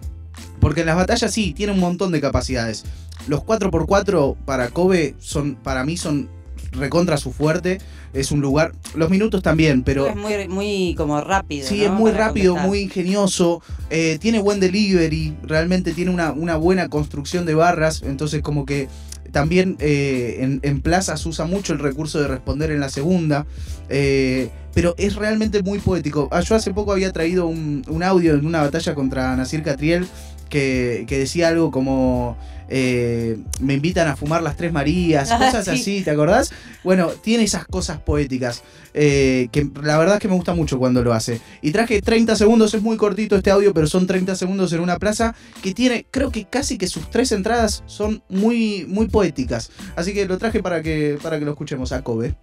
Porque 0.59 0.81
en 0.81 0.87
las 0.87 0.95
batallas 0.95 1.31
sí, 1.31 1.53
tiene 1.53 1.73
un 1.73 1.79
montón 1.79 2.11
de 2.11 2.21
capacidades. 2.21 2.85
Los 3.27 3.41
4x4 3.41 4.37
para 4.45 4.69
Kobe 4.69 5.15
son, 5.19 5.55
para 5.55 5.83
mí 5.83 5.97
son 5.97 6.29
recontra 6.73 7.17
su 7.17 7.31
fuerte. 7.31 7.79
Es 8.13 8.31
un 8.31 8.41
lugar. 8.41 8.73
Los 8.95 9.09
minutos 9.09 9.41
también, 9.41 9.83
pero. 9.83 10.07
es 10.07 10.15
muy, 10.15 10.47
muy 10.47 10.95
como 10.95 11.19
rápido. 11.21 11.67
Sí, 11.67 11.79
¿no? 11.79 11.85
es 11.85 11.91
muy 11.91 12.11
Para 12.11 12.27
rápido, 12.27 12.53
contestar. 12.53 12.67
muy 12.69 12.79
ingenioso, 12.79 13.61
eh, 13.89 14.17
tiene 14.19 14.39
buen 14.39 14.59
delivery, 14.59 15.35
realmente 15.43 15.93
tiene 15.93 16.11
una, 16.11 16.31
una 16.31 16.57
buena 16.57 16.89
construcción 16.89 17.45
de 17.45 17.55
barras, 17.55 18.03
entonces 18.03 18.41
como 18.41 18.65
que 18.65 18.87
también 19.31 19.77
eh, 19.79 20.37
en, 20.41 20.59
en 20.61 20.81
plazas 20.81 21.25
usa 21.25 21.45
mucho 21.45 21.73
el 21.73 21.79
recurso 21.79 22.21
de 22.21 22.27
responder 22.27 22.69
en 22.69 22.79
la 22.79 22.89
segunda, 22.89 23.47
eh, 23.89 24.51
pero 24.75 24.93
es 24.97 25.15
realmente 25.15 25.63
muy 25.63 25.79
poético. 25.79 26.29
Ah, 26.31 26.41
yo 26.41 26.55
hace 26.55 26.71
poco 26.71 26.91
había 26.91 27.11
traído 27.11 27.47
un, 27.47 27.83
un 27.87 28.03
audio 28.03 28.35
en 28.35 28.45
una 28.45 28.61
batalla 28.61 28.93
contra 28.93 29.35
Nasir 29.35 29.63
Catriel 29.63 30.05
que, 30.49 31.05
que 31.07 31.17
decía 31.17 31.47
algo 31.47 31.71
como... 31.71 32.37
eh, 32.69 33.37
me 33.59 33.73
invitan 33.73 34.07
a 34.07 34.15
fumar 34.15 34.41
las 34.43 34.55
tres 34.57 34.71
Marías, 34.71 35.31
Ah, 35.31 35.37
cosas 35.37 35.65
sí. 35.65 35.71
así, 35.71 36.01
¿te 36.03 36.11
acordás? 36.11 36.51
Bueno, 36.83 37.07
tiene 37.09 37.43
esas 37.43 37.65
cosas 37.65 37.99
poéticas 37.99 38.63
eh, 38.93 39.47
que 39.51 39.67
la 39.81 39.97
verdad 39.97 40.15
es 40.15 40.21
que 40.21 40.27
me 40.27 40.35
gusta 40.35 40.53
mucho 40.53 40.77
cuando 40.77 41.03
lo 41.03 41.13
hace. 41.13 41.41
Y 41.61 41.71
traje 41.71 42.01
30 42.01 42.35
segundos, 42.35 42.73
es 42.73 42.81
muy 42.81 42.97
cortito 42.97 43.35
este 43.35 43.51
audio, 43.51 43.73
pero 43.73 43.87
son 43.87 44.05
30 44.07 44.35
segundos 44.35 44.71
en 44.73 44.79
una 44.81 44.97
plaza 44.99 45.35
que 45.61 45.73
tiene, 45.73 46.05
creo 46.11 46.31
que 46.31 46.45
casi 46.45 46.77
que 46.77 46.87
sus 46.87 47.09
tres 47.09 47.31
entradas 47.31 47.83
son 47.85 48.23
muy, 48.29 48.85
muy 48.87 49.07
poéticas. 49.07 49.71
Así 49.95 50.13
que 50.13 50.25
lo 50.25 50.37
traje 50.37 50.61
para 50.61 50.81
que, 50.81 51.17
para 51.21 51.39
que 51.39 51.45
lo 51.45 51.51
escuchemos 51.51 51.91
a 51.91 52.03
Kobe. 52.03 52.35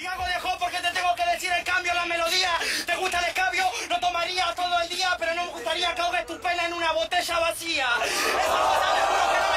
Y 0.00 0.06
hago 0.06 0.22
de 0.24 0.36
hop 0.44 0.58
porque 0.58 0.76
te 0.76 0.92
tengo 0.94 1.08
que 1.16 1.34
decir 1.34 1.50
el 1.58 1.64
cambio, 1.64 1.92
la 1.94 2.06
melodía. 2.06 2.50
Todo 4.20 4.80
el 4.82 4.88
día, 4.90 5.16
pero 5.18 5.34
no 5.34 5.46
me 5.46 5.52
gustaría 5.52 5.94
que 5.94 6.00
ahogues 6.02 6.26
tu 6.26 6.38
pena 6.40 6.66
en 6.66 6.74
una 6.74 6.92
botella 6.92 7.38
vacía. 7.38 7.88
Que 8.02 8.10
no 9.40 9.49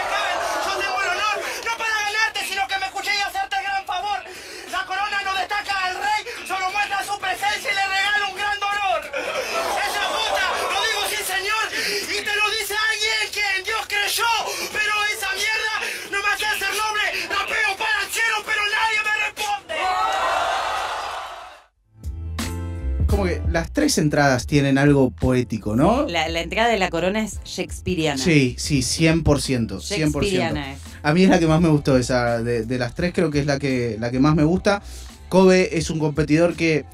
las 23.53 23.71
tres 23.71 23.97
entradas 23.99 24.47
tienen 24.47 24.77
algo 24.77 25.11
poético, 25.11 25.75
¿no? 25.75 26.07
La, 26.07 26.27
la 26.27 26.41
entrada 26.41 26.69
de 26.69 26.77
la 26.79 26.89
corona 26.89 27.23
es 27.23 27.39
shakespeariana. 27.45 28.17
Sí, 28.21 28.55
sí, 28.57 28.79
100%. 28.79 29.23
100%. 29.23 29.79
Shakespeariana 29.79 30.73
es. 30.73 30.79
A 31.03 31.13
mí 31.13 31.23
es 31.23 31.29
la 31.29 31.39
que 31.39 31.47
más 31.47 31.61
me 31.61 31.69
gustó, 31.69 31.97
esa 31.97 32.41
de, 32.41 32.65
de 32.65 32.77
las 32.77 32.95
tres 32.95 33.13
creo 33.13 33.29
que 33.29 33.39
es 33.39 33.45
la 33.45 33.59
que, 33.59 33.97
la 33.99 34.09
que 34.09 34.19
más 34.19 34.35
me 34.35 34.43
gusta. 34.43 34.81
Kobe 35.29 35.77
es 35.77 35.89
un 35.89 35.99
competidor 35.99 36.55
que 36.55 36.85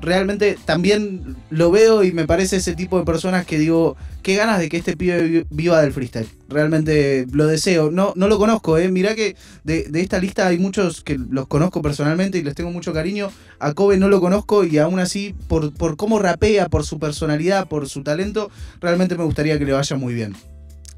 realmente 0.00 0.56
también 0.64 1.36
lo 1.50 1.70
veo 1.70 2.04
y 2.04 2.12
me 2.12 2.26
parece 2.26 2.56
ese 2.56 2.74
tipo 2.74 2.98
de 2.98 3.04
personas 3.04 3.46
que 3.46 3.58
digo, 3.58 3.96
qué 4.22 4.36
ganas 4.36 4.58
de 4.60 4.68
que 4.68 4.76
este 4.76 4.96
pibe 4.96 5.22
vi- 5.22 5.46
viva 5.50 5.80
del 5.82 5.92
freestyle. 5.92 6.28
Realmente 6.48 7.26
lo 7.32 7.46
deseo. 7.46 7.90
No, 7.90 8.12
no 8.16 8.28
lo 8.28 8.38
conozco, 8.38 8.78
eh. 8.78 8.88
Mirá 8.90 9.14
que 9.14 9.36
de, 9.64 9.84
de 9.84 10.00
esta 10.00 10.18
lista 10.18 10.46
hay 10.46 10.58
muchos 10.58 11.02
que 11.02 11.18
los 11.18 11.46
conozco 11.48 11.82
personalmente 11.82 12.38
y 12.38 12.42
les 12.42 12.54
tengo 12.54 12.70
mucho 12.70 12.92
cariño. 12.92 13.30
A 13.58 13.74
Kobe 13.74 13.96
no 13.96 14.08
lo 14.08 14.20
conozco 14.20 14.64
y 14.64 14.78
aún 14.78 14.98
así, 15.00 15.34
por, 15.48 15.72
por 15.74 15.96
cómo 15.96 16.18
rapea, 16.18 16.68
por 16.68 16.84
su 16.84 16.98
personalidad, 16.98 17.68
por 17.68 17.88
su 17.88 18.02
talento, 18.02 18.50
realmente 18.80 19.16
me 19.16 19.24
gustaría 19.24 19.58
que 19.58 19.64
le 19.64 19.72
vaya 19.72 19.96
muy 19.96 20.14
bien. 20.14 20.34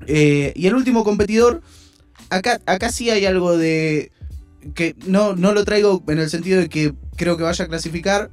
Eh, 0.07 0.53
y 0.55 0.67
el 0.67 0.75
último 0.75 1.05
competidor, 1.05 1.63
acá, 2.31 2.61
acá 2.67 2.91
sí 2.91 3.11
hay 3.11 3.27
algo 3.27 3.57
de 3.57 4.13
que 4.75 4.95
no, 5.07 5.35
no 5.37 5.53
lo 5.53 5.65
traigo 5.65 6.03
en 6.09 6.19
el 6.19 6.29
sentido 6.29 6.61
de 6.61 6.69
que 6.69 6.93
creo 7.17 7.37
que 7.37 7.43
vaya 7.43 7.65
a 7.65 7.69
clasificar, 7.69 8.31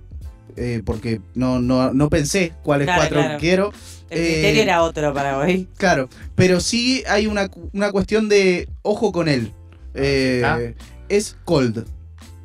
eh, 0.55 0.81
porque 0.86 1.21
no, 1.36 1.60
no, 1.60 1.93
no 1.93 2.10
pensé 2.10 2.53
cuáles 2.63 2.86
Claro, 2.86 3.01
cuatro 3.01 3.19
claro. 3.21 3.39
quiero. 3.39 3.73
El 4.10 4.19
Eh, 4.19 4.31
criterio 4.33 4.62
era 4.63 4.83
otro 4.83 5.13
para 5.13 5.38
hoy. 5.38 5.67
Claro, 5.77 6.07
pero 6.36 6.60
sí 6.62 7.03
hay 7.10 7.27
una, 7.27 7.49
una 7.73 7.91
cuestión 7.91 8.29
de 8.29 8.69
ojo 8.81 9.12
con 9.12 9.27
él. 9.27 9.51
Eh, 9.93 10.41
¿Ah? 10.45 10.60
es 11.10 11.36
Cold. 11.45 11.86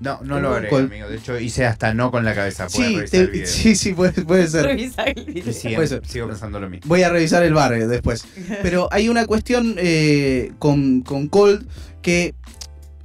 No, 0.00 0.18
no 0.24 0.40
lo 0.40 0.50
¿Cuál? 0.68 0.86
amigo. 0.86 1.08
De 1.08 1.16
hecho, 1.16 1.38
hice 1.38 1.64
hasta 1.64 1.94
no 1.94 2.10
con 2.10 2.24
la 2.24 2.34
cabeza. 2.34 2.68
Sí, 2.68 2.96
revisar 2.96 3.20
el 3.20 3.28
video. 3.28 3.46
sí, 3.46 3.76
sí, 3.76 3.92
puede, 3.92 4.22
puede 4.24 4.48
ser. 4.48 4.64
Revisa 4.66 5.04
el 5.04 5.24
video. 5.24 5.74
Puede 5.76 5.86
ser. 5.86 6.04
sigo 6.06 6.26
pensando 6.26 6.58
lo 6.58 6.68
mismo. 6.68 6.88
Voy 6.88 7.04
a 7.04 7.08
revisar 7.08 7.44
el 7.44 7.54
bar 7.54 7.72
eh, 7.74 7.86
después. 7.86 8.24
Pero 8.62 8.88
hay 8.90 9.08
una 9.08 9.26
cuestión 9.26 9.76
eh, 9.78 10.50
con, 10.58 11.02
con 11.02 11.28
Cold 11.28 11.68
que 12.02 12.34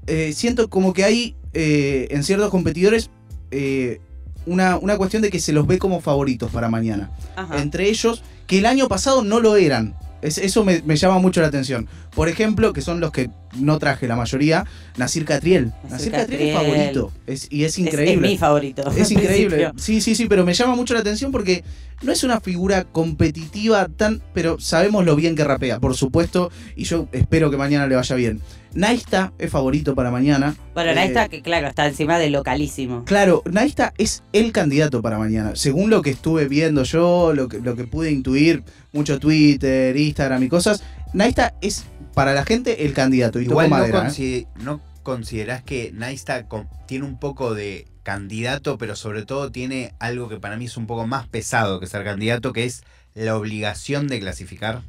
eh, 0.08 0.34
siento 0.34 0.70
como 0.72 0.94
que 0.94 1.04
hay 1.04 1.36
eh, 1.54 2.08
en 2.10 2.24
ciertos 2.24 2.50
competidores 2.50 3.12
eh, 3.52 4.00
una, 4.48 4.78
una 4.78 4.98
cuestión 4.98 5.22
de 5.22 5.30
que 5.30 5.40
se 5.40 5.54
los 5.54 5.68
ve 5.68 5.78
como 5.78 6.02
favoritos 6.02 6.50
para 6.52 6.70
mañana. 6.70 7.12
Ajá. 7.36 7.62
Entre 7.62 7.88
ellos, 7.90 8.24
que 8.48 8.58
el 8.60 8.66
año 8.66 8.88
pasado 8.88 9.24
no 9.24 9.40
lo 9.40 9.56
eran. 9.58 9.94
Es- 10.22 10.40
eso 10.40 10.64
me, 10.66 10.82
me 10.84 10.96
llama 10.96 11.20
mucho 11.20 11.42
la 11.42 11.48
atención. 11.48 11.88
Por 12.16 12.28
ejemplo, 12.30 12.74
que 12.74 12.82
son 12.82 13.00
los 13.00 13.12
que 13.12 13.30
no 13.60 13.80
traje 13.80 14.08
la 14.08 14.16
mayoría, 14.16 14.66
Nasir 14.98 15.26
Catriel. 15.26 15.72
Nasir 15.90 16.12
Catriel 16.12 16.42
es 16.42 16.54
favorito. 16.56 17.12
Es- 17.26 17.48
y 17.52 17.64
es 17.64 17.78
increíble. 17.80 18.28
Es, 18.28 18.32
mi 18.34 18.38
favorito. 18.38 18.92
Es 18.96 19.12
increíble. 19.12 19.56
principio. 19.58 19.74
Sí, 19.78 20.02
sí, 20.02 20.16
sí, 20.16 20.26
pero 20.28 20.46
me 20.46 20.54
llama 20.54 20.76
mucho 20.76 20.94
la 20.94 21.00
atención 21.00 21.32
porque 21.32 21.64
no 22.04 22.12
es 22.12 22.24
una 22.24 22.40
figura 22.42 22.84
competitiva 22.86 23.88
tan. 23.88 24.22
Pero 24.34 24.60
sabemos 24.60 25.06
lo 25.06 25.16
bien 25.16 25.36
que 25.36 25.44
rapea, 25.44 25.80
por 25.80 25.96
supuesto. 25.96 26.52
Y 26.76 26.84
yo 26.86 27.08
espero 27.12 27.50
que 27.52 27.58
mañana 27.58 27.88
le 27.88 27.96
vaya 27.96 28.16
bien. 28.16 28.42
Naista 28.74 29.34
es 29.40 29.50
favorito 29.50 29.96
para 29.96 30.12
mañana. 30.12 30.56
Bueno, 30.76 30.92
Eh, 30.92 30.96
Naista, 30.96 31.30
que 31.30 31.42
claro, 31.42 31.68
está 31.68 31.88
encima 31.88 32.20
de 32.20 32.30
localísimo. 32.30 33.06
Claro, 33.06 33.42
Naista 33.50 33.94
es 33.98 34.24
el 34.34 34.52
candidato 34.52 35.02
para 35.02 35.18
mañana. 35.18 35.56
Según 35.56 35.90
lo 35.90 36.02
que 36.04 36.12
estuve 36.12 36.48
viendo 36.48 36.84
yo, 36.84 37.34
lo 37.34 37.48
que, 37.48 37.60
lo 37.60 37.76
que 37.76 37.86
pude 37.86 38.12
intuir, 38.12 38.64
mucho 38.94 39.20
Twitter, 39.20 39.98
Instagram 39.98 40.44
y 40.44 40.50
cosas, 40.50 40.84
Naista 41.14 41.54
es 41.62 41.86
para 42.14 42.34
la 42.34 42.46
gente 42.46 42.86
el 42.86 42.94
candidato. 42.94 43.40
Y 43.40 43.44
Igual 43.46 43.70
no, 43.70 43.78
madera, 43.78 44.12
¿eh? 44.18 44.46
no 44.58 44.82
considerás 45.04 45.64
que 45.64 45.92
Naista 45.94 46.48
con- 46.48 46.68
tiene 46.88 47.06
un 47.06 47.20
poco 47.20 47.54
de 47.54 47.88
candidato, 48.04 48.78
pero 48.78 48.96
sobre 48.96 49.26
todo 49.26 49.52
tiene 49.52 49.94
algo 50.00 50.30
que 50.30 50.38
para 50.40 50.58
mí 50.58 50.66
es 50.66 50.78
un 50.78 50.88
poco 50.88 51.06
más 51.08 51.28
pesado 51.28 51.80
que 51.80 51.88
ser 51.88 52.04
candidato, 52.04 52.54
que 52.54 52.66
es 52.66 52.84
la 53.14 53.36
obligación 53.36 54.08
de 54.08 54.20
clasificar. 54.20 54.82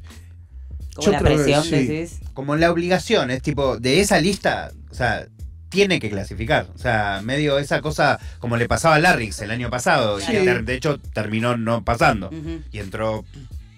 Como 0.95 1.05
Yo 1.05 1.11
la 1.13 1.19
creo 1.19 1.37
que 1.37 1.43
presión, 1.43 1.63
sí. 1.63 1.85
decís. 1.87 2.19
Como 2.33 2.55
la 2.55 2.71
obligación, 2.71 3.31
es 3.31 3.41
tipo, 3.41 3.77
de 3.77 3.99
esa 4.01 4.19
lista, 4.19 4.71
o 4.89 4.93
sea, 4.93 5.27
tiene 5.69 5.99
que 5.99 6.09
clasificar. 6.09 6.67
O 6.73 6.77
sea, 6.77 7.21
medio 7.23 7.59
esa 7.59 7.81
cosa 7.81 8.19
como 8.39 8.57
le 8.57 8.67
pasaba 8.67 8.95
a 8.95 8.99
Larrix 8.99 9.39
el 9.41 9.51
año 9.51 9.69
pasado, 9.69 10.19
y 10.19 10.25
que 10.25 10.39
Sí. 10.57 10.63
de 10.63 10.73
hecho 10.73 10.99
terminó 11.13 11.57
no 11.57 11.83
pasando. 11.85 12.29
Y 12.71 12.79
entró 12.79 13.23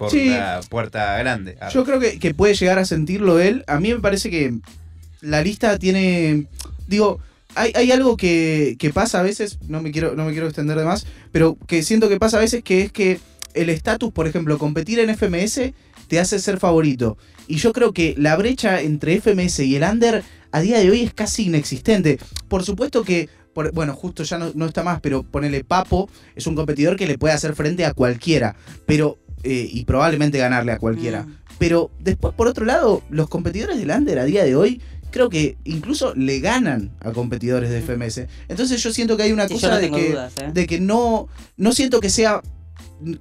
por 0.01 0.11
Sí. 0.11 0.29
la 0.29 0.61
puerta 0.67 1.15
grande. 1.19 1.57
Yo 1.71 1.83
creo 1.85 1.99
que, 1.99 2.17
que 2.17 2.33
puede 2.33 2.55
llegar 2.55 2.79
a 2.79 2.85
sentirlo 2.85 3.39
él. 3.39 3.63
A 3.67 3.79
mí 3.79 3.93
me 3.93 3.99
parece 3.99 4.29
que 4.31 4.53
la 5.21 5.41
lista 5.43 5.77
tiene. 5.77 6.47
Digo, 6.87 7.19
hay, 7.53 7.71
hay 7.75 7.91
algo 7.91 8.17
que, 8.17 8.75
que 8.79 8.91
pasa 8.91 9.19
a 9.19 9.23
veces, 9.23 9.59
no 9.67 9.81
me, 9.81 9.91
quiero, 9.91 10.15
no 10.15 10.25
me 10.25 10.31
quiero 10.31 10.47
extender 10.47 10.77
de 10.77 10.85
más, 10.85 11.05
pero 11.31 11.55
que 11.67 11.83
siento 11.83 12.09
que 12.09 12.17
pasa 12.17 12.37
a 12.37 12.41
veces 12.41 12.63
que 12.63 12.81
es 12.81 12.91
que 12.91 13.19
el 13.53 13.69
estatus, 13.69 14.11
por 14.11 14.27
ejemplo, 14.27 14.57
competir 14.57 14.99
en 14.99 15.09
FMS 15.15 15.73
te 16.07 16.19
hace 16.19 16.39
ser 16.39 16.57
favorito. 16.57 17.17
Y 17.47 17.57
yo 17.57 17.71
creo 17.73 17.93
que 17.93 18.15
la 18.17 18.35
brecha 18.37 18.81
entre 18.81 19.19
FMS 19.21 19.59
y 19.59 19.75
el 19.75 19.83
under 19.83 20.23
a 20.51 20.61
día 20.61 20.79
de 20.79 20.89
hoy 20.89 21.01
es 21.03 21.13
casi 21.13 21.45
inexistente. 21.45 22.17
Por 22.47 22.63
supuesto 22.63 23.03
que 23.03 23.29
por- 23.53 23.71
bueno, 23.73 23.93
justo 23.93 24.23
ya 24.23 24.37
no, 24.37 24.51
no 24.55 24.65
está 24.65 24.81
más, 24.83 24.99
pero 25.01 25.23
ponele 25.23 25.63
Papo, 25.65 26.09
es 26.35 26.47
un 26.47 26.55
competidor 26.55 26.95
que 26.95 27.05
le 27.05 27.17
puede 27.17 27.33
hacer 27.33 27.53
frente 27.53 27.85
a 27.85 27.93
cualquiera, 27.93 28.55
pero 28.85 29.19
eh, 29.43 29.69
y 29.71 29.85
probablemente 29.85 30.37
ganarle 30.37 30.71
a 30.71 30.77
cualquiera. 30.77 31.23
Mm. 31.23 31.37
Pero 31.59 31.91
después, 31.99 32.33
por 32.33 32.47
otro 32.47 32.65
lado, 32.65 33.03
los 33.09 33.29
competidores 33.29 33.77
del 33.77 33.91
Under 33.91 34.19
a 34.19 34.25
día 34.25 34.43
de 34.43 34.55
hoy 34.55 34.81
creo 35.11 35.29
que 35.29 35.57
incluso 35.65 36.15
le 36.15 36.39
ganan 36.39 36.91
a 37.01 37.11
competidores 37.11 37.69
de 37.69 37.81
FMS. 37.81 38.27
Entonces 38.47 38.81
yo 38.81 38.91
siento 38.93 39.17
que 39.17 39.23
hay 39.23 39.31
una 39.31 39.47
Sí, 39.47 39.55
cosa 39.55 39.69
no 39.69 39.77
de 39.77 39.91
que, 39.91 40.09
dudas, 40.11 40.33
¿eh? 40.41 40.51
de 40.53 40.67
que 40.67 40.79
no, 40.79 41.27
no 41.57 41.73
siento 41.73 41.99
que 41.99 42.09
sea 42.09 42.41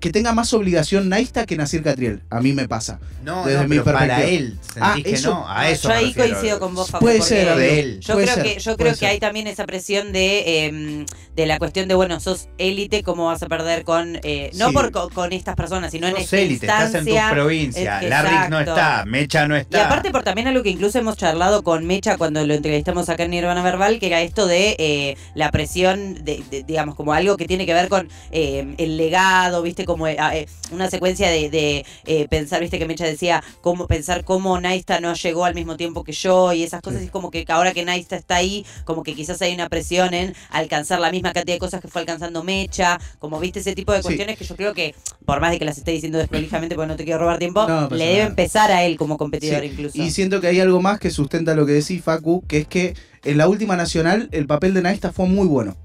que 0.01 0.11
tenga 0.11 0.33
más 0.33 0.53
obligación 0.53 1.09
Naista 1.09 1.47
que 1.47 1.57
Nasir 1.57 1.83
Catriel. 1.83 2.23
A 2.31 2.41
mí 2.41 2.53
me 2.53 2.69
pasa. 2.69 3.01
No, 3.25 3.45
Desde 3.45 3.63
no, 3.63 3.69
mi 3.69 3.79
pero 3.81 3.85
para 3.97 4.23
él. 4.25 4.59
¿Sentís 4.61 4.83
Ah, 4.83 4.97
que 5.03 5.11
eso- 5.13 5.31
no? 5.31 5.49
A 5.49 5.69
eso 5.71 5.89
yo 5.89 5.95
ahí 5.95 6.07
refiero. 6.07 6.31
coincido 6.31 6.61
con 6.61 6.75
vos, 6.75 6.91
Facu, 6.91 7.05
Puede 7.05 7.23
ser, 7.23 7.55
de 7.57 7.81
él. 7.81 8.01
Yo 8.01 8.15
Puede 8.15 8.27
creo 8.27 8.37
ser, 8.37 8.45
que, 8.55 8.61
yo 8.61 8.77
creo 8.77 8.95
que 8.97 9.07
hay 9.07 9.19
también 9.19 9.47
esa 9.47 9.65
presión 9.67 10.13
de, 10.13 10.67
eh, 10.67 11.07
de 11.37 11.47
la 11.47 11.59
cuestión 11.59 11.89
de, 11.89 11.95
bueno, 11.95 12.21
sos 12.21 12.49
élite, 12.59 13.03
¿cómo 13.03 13.27
vas 13.27 13.43
a 13.43 13.47
perder 13.49 13.85
con. 13.85 14.19
eh, 14.23 14.51
no 14.55 14.69
Sí. 14.69 14.75
por, 14.75 14.91
con, 14.93 15.09
con 15.11 15.33
estas 15.33 15.57
personas, 15.57 15.91
sino 15.93 16.07
en 16.09 16.15
Sos 16.15 16.23
esta 16.25 16.39
élite, 16.39 16.67
estás 16.67 16.95
en 16.95 17.05
tu 17.07 17.15
provincia. 17.31 18.01
eh, 18.03 18.09
Larrix 18.09 18.51
no 18.51 18.61
está, 18.61 19.05
Mecha 19.07 19.47
no 19.49 19.57
Y 19.57 19.61
está. 19.61 19.87
aparte 19.87 20.11
por 20.11 20.23
también 20.25 20.47
algo 20.49 20.63
que 20.63 20.71
incluso 20.71 20.99
hemos 20.99 21.17
charlado 21.17 21.63
con 21.63 21.87
Mecha 21.87 22.17
cuando 22.19 22.47
lo 22.47 22.55
entrevistamos 22.55 23.09
acá 23.09 23.25
en 23.25 23.31
Nirvana 23.31 23.63
Verbal, 23.63 23.99
que 23.99 24.07
era 24.07 24.21
esto 24.21 24.47
de 24.47 24.77
eh, 24.79 25.17
la 25.35 25.51
presión, 25.51 26.23
de, 26.25 26.43
de- 26.51 26.63
digamos, 26.65 26.95
como 26.95 27.13
algo 27.13 27.37
que 27.37 27.47
tiene 27.47 27.65
que 27.67 27.75
ver 27.75 27.89
con 27.89 28.09
eh, 28.33 28.75
el 28.79 28.97
legado, 28.97 29.63
viste, 29.71 29.85
como 29.85 30.07
eh, 30.09 30.17
eh, 30.35 30.47
una 30.73 30.91
secuencia 30.91 31.31
de, 31.31 31.49
de, 31.49 31.87
eh, 32.07 32.27
pensar, 32.29 32.61
viste, 32.61 32.79
que 32.79 32.87
Mecha 32.87 33.05
decía, 33.05 33.43
cómo 33.61 33.87
pensar 33.87 34.25
cómo 34.25 34.61
Naista 34.61 35.01
no 35.01 35.15
llegó 35.15 35.45
al 35.45 35.55
mismo 35.55 35.77
tiempo 35.77 36.03
que 36.03 36.13
yo 36.13 36.53
y 36.53 36.65
esas 36.65 36.83
cosas, 36.83 36.99
Sí. 37.01 37.07
es 37.07 37.11
como 37.13 37.31
que 37.31 37.45
ahora 37.49 37.73
que 37.73 37.85
Naista 37.85 38.17
está 38.17 38.37
ahí, 38.37 38.67
como 38.85 39.03
que 39.05 39.15
quizás 39.15 39.41
hay 39.43 39.55
una 39.55 39.69
presión 39.69 40.13
en 40.13 40.35
alcanzar 40.51 40.99
la 41.01 41.11
misma 41.13 41.33
cantidad 41.33 41.55
de 41.55 41.61
cosas 41.61 41.81
que 41.81 41.89
fue 41.89 42.01
alcanzando 42.01 42.43
Mecha, 42.43 42.99
como 43.21 43.39
viste 43.39 43.61
ese 43.61 43.75
tipo 43.75 43.93
de 43.93 43.99
Sí. 43.99 44.03
cuestiones 44.05 44.37
que 44.37 44.45
yo 44.45 44.57
creo 44.57 44.75
que, 44.75 44.95
por 45.25 45.41
más 45.41 45.53
de 45.53 45.59
que 45.61 45.65
las 45.65 45.79
esté 45.79 45.93
diciendo 45.93 46.19
desprolijamente 46.19 46.75
porque 46.75 46.89
no 46.89 46.97
te 46.97 47.05
quiero 47.05 47.21
robar 47.21 47.39
tiempo, 47.39 47.67
No, 47.69 47.89
le 47.91 48.07
debe 48.07 48.23
empezar 48.23 48.73
a 48.73 48.83
él 48.85 48.97
como 48.97 49.17
competidor 49.17 49.61
Sí, 49.63 49.67
incluso. 49.69 50.03
Y 50.03 50.11
siento 50.11 50.41
que 50.41 50.49
hay 50.49 50.59
algo 50.61 50.81
más 50.83 50.99
que 50.99 51.11
sustenta 51.11 51.55
lo 51.55 51.65
que 51.67 51.73
decís, 51.73 52.03
Facu, 52.03 52.43
que 52.49 52.59
es 52.59 52.67
que 52.67 52.95
en 53.23 53.39
la 53.39 53.47
última 53.49 53.77
nacional 53.77 54.29
el 54.33 54.47
papel 54.47 54.75
de 54.75 54.83
Naista 54.83 55.13
fue 55.13 55.27
muy 55.27 55.47
bueno. 55.47 55.77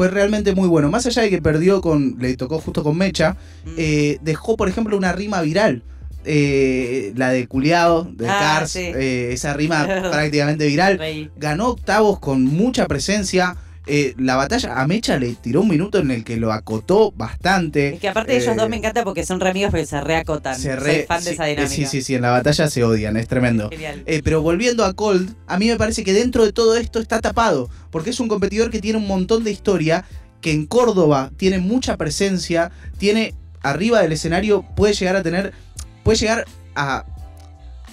Fue 0.00 0.08
realmente 0.08 0.54
muy 0.54 0.66
bueno. 0.66 0.90
Más 0.90 1.04
allá 1.04 1.20
de 1.20 1.28
que 1.28 1.42
perdió 1.42 1.82
con. 1.82 2.16
le 2.18 2.34
tocó 2.34 2.58
justo 2.58 2.82
con 2.82 2.96
Mecha, 2.96 3.36
Mm. 3.66 3.74
eh, 3.76 4.18
dejó, 4.22 4.56
por 4.56 4.66
ejemplo, 4.70 4.96
una 4.96 5.12
rima 5.12 5.42
viral. 5.42 5.82
Eh, 6.24 7.12
la 7.16 7.28
de 7.28 7.46
Culeado, 7.46 8.04
de 8.10 8.26
Ah, 8.26 8.38
Cars, 8.56 8.70
sí. 8.70 8.78
eh, 8.80 9.28
esa 9.34 9.52
rima 9.52 9.86
prácticamente 10.10 10.66
viral. 10.66 10.98
Ganó 11.36 11.68
octavos 11.68 12.18
con 12.18 12.44
mucha 12.44 12.86
presencia. 12.88 13.56
Eh, 13.92 14.14
la 14.18 14.36
batalla 14.36 14.80
a 14.80 14.86
Mecha 14.86 15.18
le 15.18 15.34
tiró 15.34 15.62
un 15.62 15.68
minuto 15.68 15.98
en 15.98 16.12
el 16.12 16.22
que 16.22 16.36
lo 16.36 16.52
acotó 16.52 17.10
bastante. 17.10 17.94
Es 17.94 18.00
que 18.00 18.08
aparte 18.08 18.30
de 18.30 18.38
ellos 18.38 18.54
Eh, 18.54 18.56
dos 18.56 18.68
me 18.68 18.76
encanta 18.76 19.02
porque 19.02 19.26
son 19.26 19.40
re 19.40 19.50
amigos 19.50 19.72
porque 19.72 19.86
se 19.86 20.00
reacotan. 20.00 20.54
se 20.54 20.76
Soy 20.76 20.76
re- 20.76 21.06
fan 21.08 21.24
de 21.24 21.30
sí, 21.30 21.34
esa 21.34 21.46
eh, 21.48 21.50
dinámica. 21.50 21.74
Sí, 21.74 21.86
sí, 21.86 22.00
sí, 22.02 22.14
en 22.14 22.22
la 22.22 22.30
batalla 22.30 22.70
se 22.70 22.84
odian, 22.84 23.16
es 23.16 23.26
tremendo. 23.26 23.68
Genial. 23.68 24.04
Eh, 24.06 24.20
pero 24.22 24.42
volviendo 24.42 24.84
a 24.84 24.92
Cold, 24.92 25.34
a 25.48 25.58
mí 25.58 25.66
me 25.66 25.76
parece 25.76 26.04
que 26.04 26.12
dentro 26.12 26.44
de 26.44 26.52
todo 26.52 26.76
esto 26.76 27.00
está 27.00 27.20
tapado, 27.20 27.68
porque 27.90 28.10
es 28.10 28.20
un 28.20 28.28
competidor 28.28 28.70
que 28.70 28.78
tiene 28.80 28.98
un 28.98 29.08
montón 29.08 29.42
de 29.42 29.50
historia, 29.50 30.04
que 30.40 30.52
en 30.52 30.66
Córdoba 30.66 31.32
tiene 31.36 31.58
mucha 31.58 31.96
presencia, 31.96 32.70
tiene 32.98 33.34
arriba 33.62 34.00
del 34.02 34.12
escenario, 34.12 34.64
puede 34.76 34.94
llegar 34.94 35.16
a 35.16 35.22
tener, 35.24 35.52
puede 36.04 36.16
llegar 36.18 36.44
a... 36.76 37.04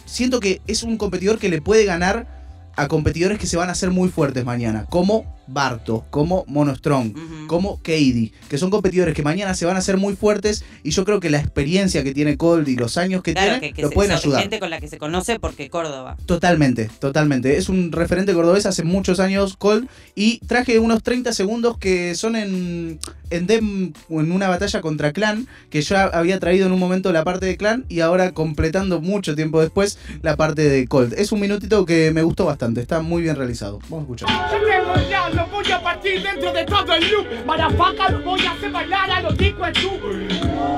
Siento 0.06 0.40
que 0.40 0.62
es 0.68 0.84
un 0.84 0.98
competidor 0.98 1.40
que 1.40 1.50
le 1.50 1.62
puede 1.62 1.86
ganar 1.86 2.28
a 2.76 2.88
competidores 2.88 3.40
que 3.40 3.48
se 3.48 3.58
van 3.58 3.70
a 3.70 3.72
hacer 3.72 3.90
muy 3.90 4.10
fuertes 4.10 4.46
mañana, 4.46 4.86
como 4.90 5.36
Barto, 5.48 6.06
como 6.10 6.44
Monostrong, 6.48 7.14
Ujú. 7.16 7.48
como 7.48 7.78
Katie, 7.78 8.32
que 8.50 8.58
son 8.58 8.70
competidores 8.70 9.14
que 9.16 9.24
mañana 9.24 9.54
se 9.54 9.66
van 9.66 9.76
a 9.76 9.80
hacer 9.80 9.98
muy 9.98 10.16
fuertes 10.16 10.64
y 10.84 10.92
yo 10.92 11.06
creo 11.06 11.20
que 11.20 11.30
la 11.30 11.40
experiencia 11.40 12.04
que 12.04 12.14
tiene 12.14 12.38
Cold 12.38 12.68
y 12.68 12.76
los 12.76 12.98
años 12.98 13.24
que 13.24 13.34
Claro, 13.34 13.52
tiene 13.60 13.68
que, 13.70 13.74
que 13.74 13.82
lo 13.84 13.90
se- 13.90 13.96
pueden 13.96 14.12
ayudar. 14.12 14.42
gente 14.42 14.60
con 14.60 14.70
la 14.70 14.80
que 14.80 14.88
se 14.88 14.98
conoce 14.98 15.40
porque 15.40 15.70
Córdoba. 15.70 16.18
Totalmente, 16.26 16.90
totalmente. 17.00 17.58
Es 17.58 17.70
un 17.70 17.92
referente 17.92 18.34
cordobés 18.34 18.66
hace 18.66 18.84
muchos 18.84 19.20
años, 19.20 19.56
Cold. 19.58 19.88
Y 20.16 20.40
traje 20.48 20.80
unos 20.80 21.04
30 21.04 21.32
segundos 21.34 21.78
que 21.78 22.16
son 22.16 22.36
en, 22.36 23.00
en 23.30 23.48
Dem, 23.48 23.94
en 24.10 24.32
una 24.32 24.48
batalla 24.50 24.82
contra 24.82 25.14
Clan, 25.14 25.48
que 25.70 25.82
yo 25.82 25.98
había 25.98 26.40
traído 26.40 26.66
en 26.68 26.72
un 26.74 26.80
momento 26.80 27.12
la 27.12 27.24
parte 27.24 27.46
de 27.46 27.58
Clan 27.58 27.86
y 27.90 28.02
ahora 28.02 28.32
completando 28.34 29.02
mucho 29.02 29.36
tiempo 29.36 29.62
después 29.62 29.98
la 30.22 30.36
parte 30.36 30.68
de 30.68 30.88
Cold. 30.88 31.14
Es 31.18 31.32
un 31.32 31.40
minutito 31.40 31.86
que 31.86 32.12
me 32.12 32.24
gustó 32.24 32.46
bastante, 32.46 32.82
está 32.82 33.02
muy 33.02 33.22
bien 33.22 33.36
realizado. 33.36 33.80
Vamos 33.90 34.00
a 34.00 34.02
escuchar. 34.04 35.37
Lo 35.38 35.46
voy 35.46 35.72
a 35.72 35.80
partir 35.80 36.24
dentro 36.24 36.52
de 36.52 36.66
todo 36.66 36.96
el 36.96 37.12
loop. 37.12 37.28
Marafaca, 37.46 38.10
lo 38.10 38.22
voy 38.22 38.44
a 38.44 38.54
hacer 38.54 38.72
bailar 38.72 39.12
a 39.12 39.22
los 39.22 39.38
Dico 39.38 39.64
tú. 39.74 39.92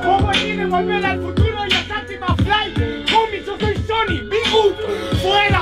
Como 0.04 0.32
tiene 0.32 0.66
volver 0.66 1.06
al 1.06 1.22
futuro 1.22 1.60
y 1.66 1.74
a 1.74 1.88
Santi 1.88 2.16
Fly. 2.18 3.06
Homie, 3.16 3.42
yo 3.46 3.58
soy 3.58 3.76
Sony, 3.88 4.20
Bigu, 4.30 4.76
fuera. 5.22 5.62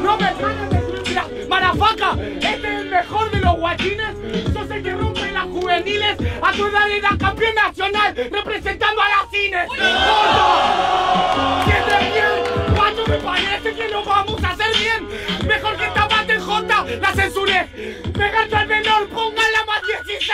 No 0.00 0.16
me 0.16 0.32
ganan 0.34 0.70
de 0.70 1.02
mira, 1.08 1.26
Marafaca, 1.48 2.16
este 2.22 2.48
es 2.48 2.64
el 2.82 2.88
mejor 2.88 3.32
de 3.32 3.40
los 3.40 3.56
guachines. 3.56 4.14
Sos 4.52 4.70
el 4.70 4.82
que 4.84 4.92
rompe 4.92 5.32
las 5.32 5.46
juveniles. 5.46 6.16
A 6.40 6.52
tu 6.52 6.66
edad 6.68 6.88
era 6.88 7.16
campeón 7.18 7.54
nacional, 7.56 8.14
representando 8.14 9.02
a 9.02 9.08
las 9.08 9.30
cines. 9.32 9.68
Me 13.08 13.16
parece 13.18 13.74
que 13.74 13.88
lo 13.88 14.04
vamos 14.04 14.42
a 14.42 14.50
hacer 14.50 14.66
bien. 14.78 15.48
Mejor 15.48 15.76
que 15.76 15.84
esta 15.86 16.06
Battle 16.08 16.40
J, 16.40 16.84
la 17.00 17.12
censuré. 17.14 17.66
Me 18.18 18.30
gasto 18.30 18.56
al 18.56 18.68
menor, 18.68 19.08
póngala 19.08 19.64
más 19.66 19.82
16. 20.08 20.26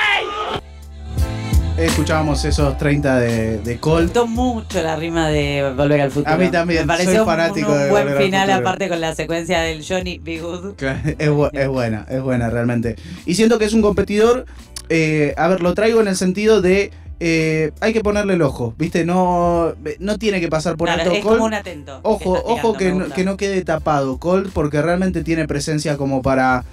Escuchábamos 1.78 2.44
esos 2.44 2.76
30 2.76 3.18
de, 3.18 3.58
de 3.58 3.74
Me 3.74 3.80
Cold. 3.80 4.04
gustó 4.04 4.26
mucho 4.26 4.82
la 4.82 4.94
rima 4.94 5.28
de 5.28 5.72
Volver 5.74 6.02
al 6.02 6.10
Futuro. 6.10 6.32
A 6.34 6.36
mí 6.36 6.50
también, 6.50 6.82
Me 6.82 6.86
pareció 6.86 7.12
soy 7.12 7.20
un- 7.20 7.26
fanático 7.26 7.72
un, 7.72 7.78
de 7.78 7.90
buen 7.90 8.04
Volver 8.04 8.22
final, 8.24 8.50
aparte 8.50 8.88
con 8.88 9.00
la 9.00 9.14
secuencia 9.14 9.60
del 9.62 9.84
Johnny 9.86 10.18
B. 10.18 10.38
Good. 10.38 10.74
Es, 11.18 11.30
bu- 11.30 11.50
es 11.52 11.68
buena, 11.68 12.06
es 12.08 12.20
buena 12.20 12.50
realmente. 12.50 12.96
Y 13.24 13.34
siento 13.34 13.58
que 13.58 13.64
es 13.64 13.72
un 13.72 13.80
competidor, 13.82 14.44
eh, 14.90 15.34
a 15.38 15.48
ver, 15.48 15.62
lo 15.62 15.72
traigo 15.74 16.00
en 16.02 16.08
el 16.08 16.16
sentido 16.16 16.60
de, 16.60 16.90
eh, 17.24 17.70
hay 17.80 17.92
que 17.92 18.00
ponerle 18.00 18.34
el 18.34 18.42
ojo, 18.42 18.74
¿viste? 18.76 19.04
No, 19.04 19.74
no 20.00 20.18
tiene 20.18 20.40
que 20.40 20.48
pasar 20.48 20.76
por 20.76 20.88
Claro, 20.88 21.02
alto 21.02 21.14
es 21.14 21.22
Cold. 21.22 21.34
como 21.36 21.46
un 21.46 21.54
atento. 21.54 22.00
Ojo, 22.02 22.36
estás 22.36 22.50
ojo 22.52 22.74
tirando, 22.76 23.04
que 23.04 23.08
no, 23.10 23.14
que 23.14 23.24
no 23.24 23.36
quede 23.36 23.62
tapado 23.62 24.18
Cold 24.18 24.50
porque 24.52 24.82
realmente 24.82 25.22
tiene 25.22 25.46
presencia 25.46 25.96
como 25.96 26.20
para... 26.20 26.64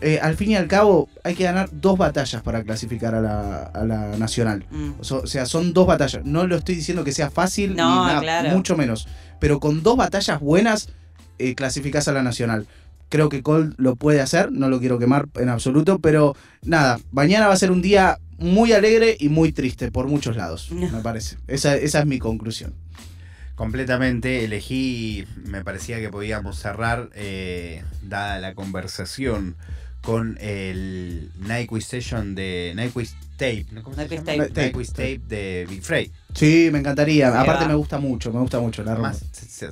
eh, 0.00 0.20
al 0.22 0.36
fin 0.36 0.50
y 0.52 0.56
al 0.56 0.68
cabo 0.68 1.08
hay 1.24 1.34
que 1.34 1.42
ganar 1.44 1.68
dos 1.72 1.98
batallas 1.98 2.42
para 2.42 2.62
clasificar 2.62 3.14
a 3.16 3.20
la, 3.20 3.62
a 3.64 3.84
la 3.84 4.16
nacional. 4.18 4.64
Mm. 4.70 4.90
O 5.00 5.26
sea, 5.26 5.46
son 5.46 5.72
dos 5.72 5.86
batallas. 5.88 6.24
No 6.24 6.46
lo 6.46 6.56
estoy 6.56 6.76
diciendo 6.76 7.02
que 7.02 7.12
sea 7.12 7.30
fácil, 7.30 7.74
No, 7.74 7.88
ni 8.02 8.06
nada, 8.08 8.20
claro. 8.20 8.50
mucho 8.50 8.76
menos. 8.76 9.08
Pero 9.40 9.58
con 9.58 9.82
dos 9.82 9.96
batallas 9.96 10.38
buenas, 10.40 10.90
eh, 11.38 11.54
clasificás 11.56 12.06
a 12.06 12.12
la 12.12 12.22
nacional. 12.22 12.66
Creo 13.12 13.28
que 13.28 13.42
Cold 13.42 13.74
lo 13.76 13.94
puede 13.96 14.22
hacer, 14.22 14.50
no 14.52 14.70
lo 14.70 14.80
quiero 14.80 14.98
quemar 14.98 15.28
en 15.34 15.50
absoluto, 15.50 15.98
pero 15.98 16.34
nada, 16.62 16.98
mañana 17.10 17.46
va 17.46 17.52
a 17.52 17.56
ser 17.58 17.70
un 17.70 17.82
día 17.82 18.18
muy 18.38 18.72
alegre 18.72 19.18
y 19.20 19.28
muy 19.28 19.52
triste 19.52 19.90
por 19.92 20.06
muchos 20.08 20.34
lados, 20.34 20.70
No. 20.72 20.88
me 20.90 21.00
parece. 21.02 21.36
Esa, 21.46 21.76
esa 21.76 21.98
es 22.00 22.06
mi 22.06 22.18
conclusión. 22.18 22.72
Completamente 23.54 24.44
elegí, 24.44 25.26
me 25.44 25.62
parecía 25.62 26.00
que 26.00 26.08
podíamos 26.08 26.58
cerrar, 26.58 27.10
eh, 27.14 27.82
dada 28.02 28.38
la 28.40 28.54
conversación, 28.54 29.56
con 30.00 30.36
el 30.40 31.30
Nyquist 31.38 31.90
Session 31.90 32.34
de 32.34 32.72
Nyquist 32.74 33.14
Tape, 33.36 33.66
¿no? 33.72 33.82
¿Cómo 33.82 33.94
se 33.94 34.02
Nyquist 34.04 34.26
llama? 34.26 34.48
Tape. 34.48 34.66
Nyquist 34.68 34.92
Tape 34.96 35.20
de 35.28 35.66
Big 35.68 35.82
Frey. 35.82 36.10
Sí, 36.34 36.70
me 36.72 36.78
encantaría. 36.78 37.38
Aparte 37.40 37.66
me 37.66 37.74
gusta 37.74 37.98
mucho, 37.98 38.32
me 38.32 38.40
gusta 38.40 38.58
mucho 38.60 38.82
la 38.82 38.92
Además, 38.92 39.22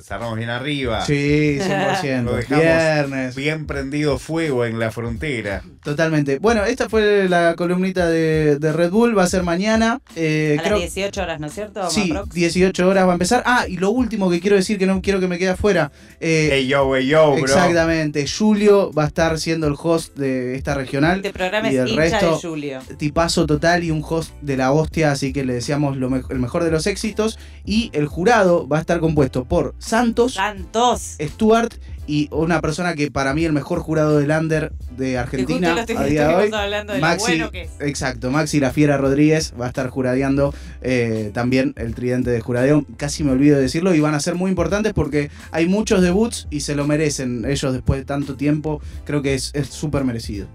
cerramos 0.01 0.37
bien 0.37 0.49
arriba. 0.49 1.05
Sí, 1.05 1.57
Lo 1.59 1.65
100%. 1.65 2.35
dejamos 2.35 2.63
Viernes. 2.63 3.35
Bien 3.35 3.65
prendido 3.65 4.17
fuego 4.19 4.65
en 4.65 4.79
la 4.79 4.91
frontera. 4.91 5.63
Totalmente. 5.83 6.39
Bueno, 6.39 6.63
esta 6.65 6.87
fue 6.89 7.27
la 7.27 7.55
columnita 7.55 8.07
de, 8.07 8.57
de 8.59 8.71
Red 8.71 8.91
Bull, 8.91 9.17
va 9.17 9.23
a 9.23 9.27
ser 9.27 9.43
mañana. 9.43 10.01
Eh, 10.15 10.57
A 10.59 10.63
creo- 10.63 10.73
las 10.79 10.93
18 10.93 11.21
horas, 11.23 11.39
¿no 11.39 11.47
es 11.47 11.53
cierto? 11.53 11.89
Sí, 11.89 12.09
Maprox? 12.09 12.33
18 12.33 12.87
horas 12.87 13.05
va 13.07 13.11
a 13.11 13.13
empezar. 13.13 13.43
Ah, 13.45 13.65
y 13.67 13.77
lo 13.77 13.89
último 13.89 14.29
que 14.29 14.39
quiero 14.39 14.55
decir, 14.55 14.77
que 14.77 14.85
no 14.85 15.01
quiero 15.01 15.19
que 15.19 15.27
me 15.27 15.37
quede 15.39 15.49
afuera. 15.49 15.91
eh, 16.19 16.49
Hey 16.53 16.67
yo, 16.67 16.95
hey 16.95 17.07
yo, 17.07 17.31
bro. 17.33 17.39
exactamente, 17.43 18.25
Julio 18.27 18.91
va 18.93 19.05
a 19.05 19.07
estar 19.07 19.39
siendo 19.39 19.67
el 19.67 19.75
host 19.81 20.15
de 20.17 20.55
esta 20.55 20.75
regional. 20.75 21.17
Este 21.17 21.33
programa 21.33 21.71
Y 21.71 21.75
es 21.77 21.81
el 21.81 21.89
hincha 21.89 22.03
resto- 22.19 22.35
de 22.41 22.47
Julio. 22.47 22.79
Tipazo 22.97 23.45
total 23.47 23.83
y 23.83 23.91
un 23.91 24.03
host 24.07 24.33
de 24.41 24.57
la 24.57 24.71
hostia, 24.71 25.11
así 25.11 25.33
que 25.33 25.43
le 25.43 25.53
deseamos 25.53 25.97
lo 25.97 26.09
me- 26.09 26.21
el 26.29 26.39
mejor 26.39 26.50
de 26.59 26.71
los 26.71 26.87
éxitos. 26.87 27.39
Y 27.65 27.89
el 27.93 28.07
jurado 28.07 28.67
va 28.67 28.77
a 28.77 28.81
estar 28.81 28.99
compuesto 28.99 29.45
por 29.45 29.75
Santos, 29.79 30.33
Santos. 30.33 31.17
Stuart 31.19 31.73
y 32.07 32.27
una 32.31 32.61
persona 32.61 32.95
que 32.95 33.11
para 33.11 33.33
mí 33.33 33.45
el 33.45 33.53
mejor 33.53 33.79
jurado 33.79 34.17
del 34.17 34.31
under 34.31 34.73
de 34.97 35.11
Que 35.11 35.17
Argentina 35.17 35.75
justo 35.77 35.97
a 35.97 36.03
día 36.03 36.27
de 36.27 36.35
hoy. 36.35 36.51
hablando 36.53 36.93
de 36.93 36.99
Maxi, 36.99 37.37
lo 37.37 37.37
bueno 37.37 37.51
que 37.51 37.61
es. 37.61 37.71
exacto, 37.79 38.31
Maxi 38.31 38.59
La 38.59 38.71
Fiera 38.71 38.97
Rodríguez 38.97 39.53
va 39.59 39.65
a 39.65 39.67
estar 39.69 39.87
juradeando 39.89 40.53
eh, 40.81 41.31
también 41.33 41.73
el 41.77 41.95
tridente 41.95 42.29
de 42.29 42.41
juradeo. 42.41 42.85
Casi 42.97 43.23
me 43.23 43.31
olvido 43.31 43.55
de 43.55 43.63
decirlo 43.63 43.93
y 43.95 43.99
van 43.99 44.15
a 44.15 44.19
ser 44.19 44.35
muy 44.35 44.49
importantes 44.49 44.93
porque 44.93 45.29
hay 45.51 45.67
muchos 45.67 46.01
debuts 46.01 46.47
y 46.49 46.61
se 46.61 46.75
lo 46.75 46.85
merecen 46.85 47.45
ellos 47.45 47.71
después 47.71 47.99
de 47.99 48.05
tanto 48.05 48.35
tiempo. 48.35 48.81
Creo 49.05 49.21
que 49.21 49.35
es 49.35 49.51
es 49.53 49.67
súper 49.67 50.03
merecido. 50.03 50.47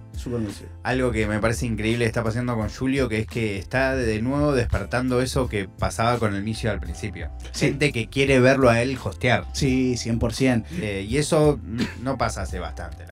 Algo 0.82 1.12
que 1.12 1.26
me 1.26 1.38
parece 1.40 1.66
increíble 1.66 2.04
está 2.04 2.22
pasando 2.22 2.56
con 2.56 2.68
Julio, 2.68 3.08
que 3.08 3.20
es 3.20 3.26
que 3.26 3.58
está 3.58 3.94
de 3.94 4.22
nuevo 4.22 4.52
despertando 4.52 5.20
eso 5.20 5.48
que 5.48 5.68
pasaba 5.68 6.18
con 6.18 6.34
el 6.34 6.42
inicio 6.42 6.70
al 6.70 6.80
principio. 6.80 7.30
Sí. 7.52 7.66
Gente 7.66 7.92
que 7.92 8.08
quiere 8.08 8.40
verlo 8.40 8.70
a 8.70 8.80
él 8.82 8.98
hostear. 9.02 9.44
Sí, 9.52 9.94
100%. 9.94 10.64
Eh, 10.80 11.06
y 11.08 11.18
eso 11.18 11.60
no 12.02 12.18
pasa 12.18 12.42
hace 12.42 12.58
bastante. 12.58 13.04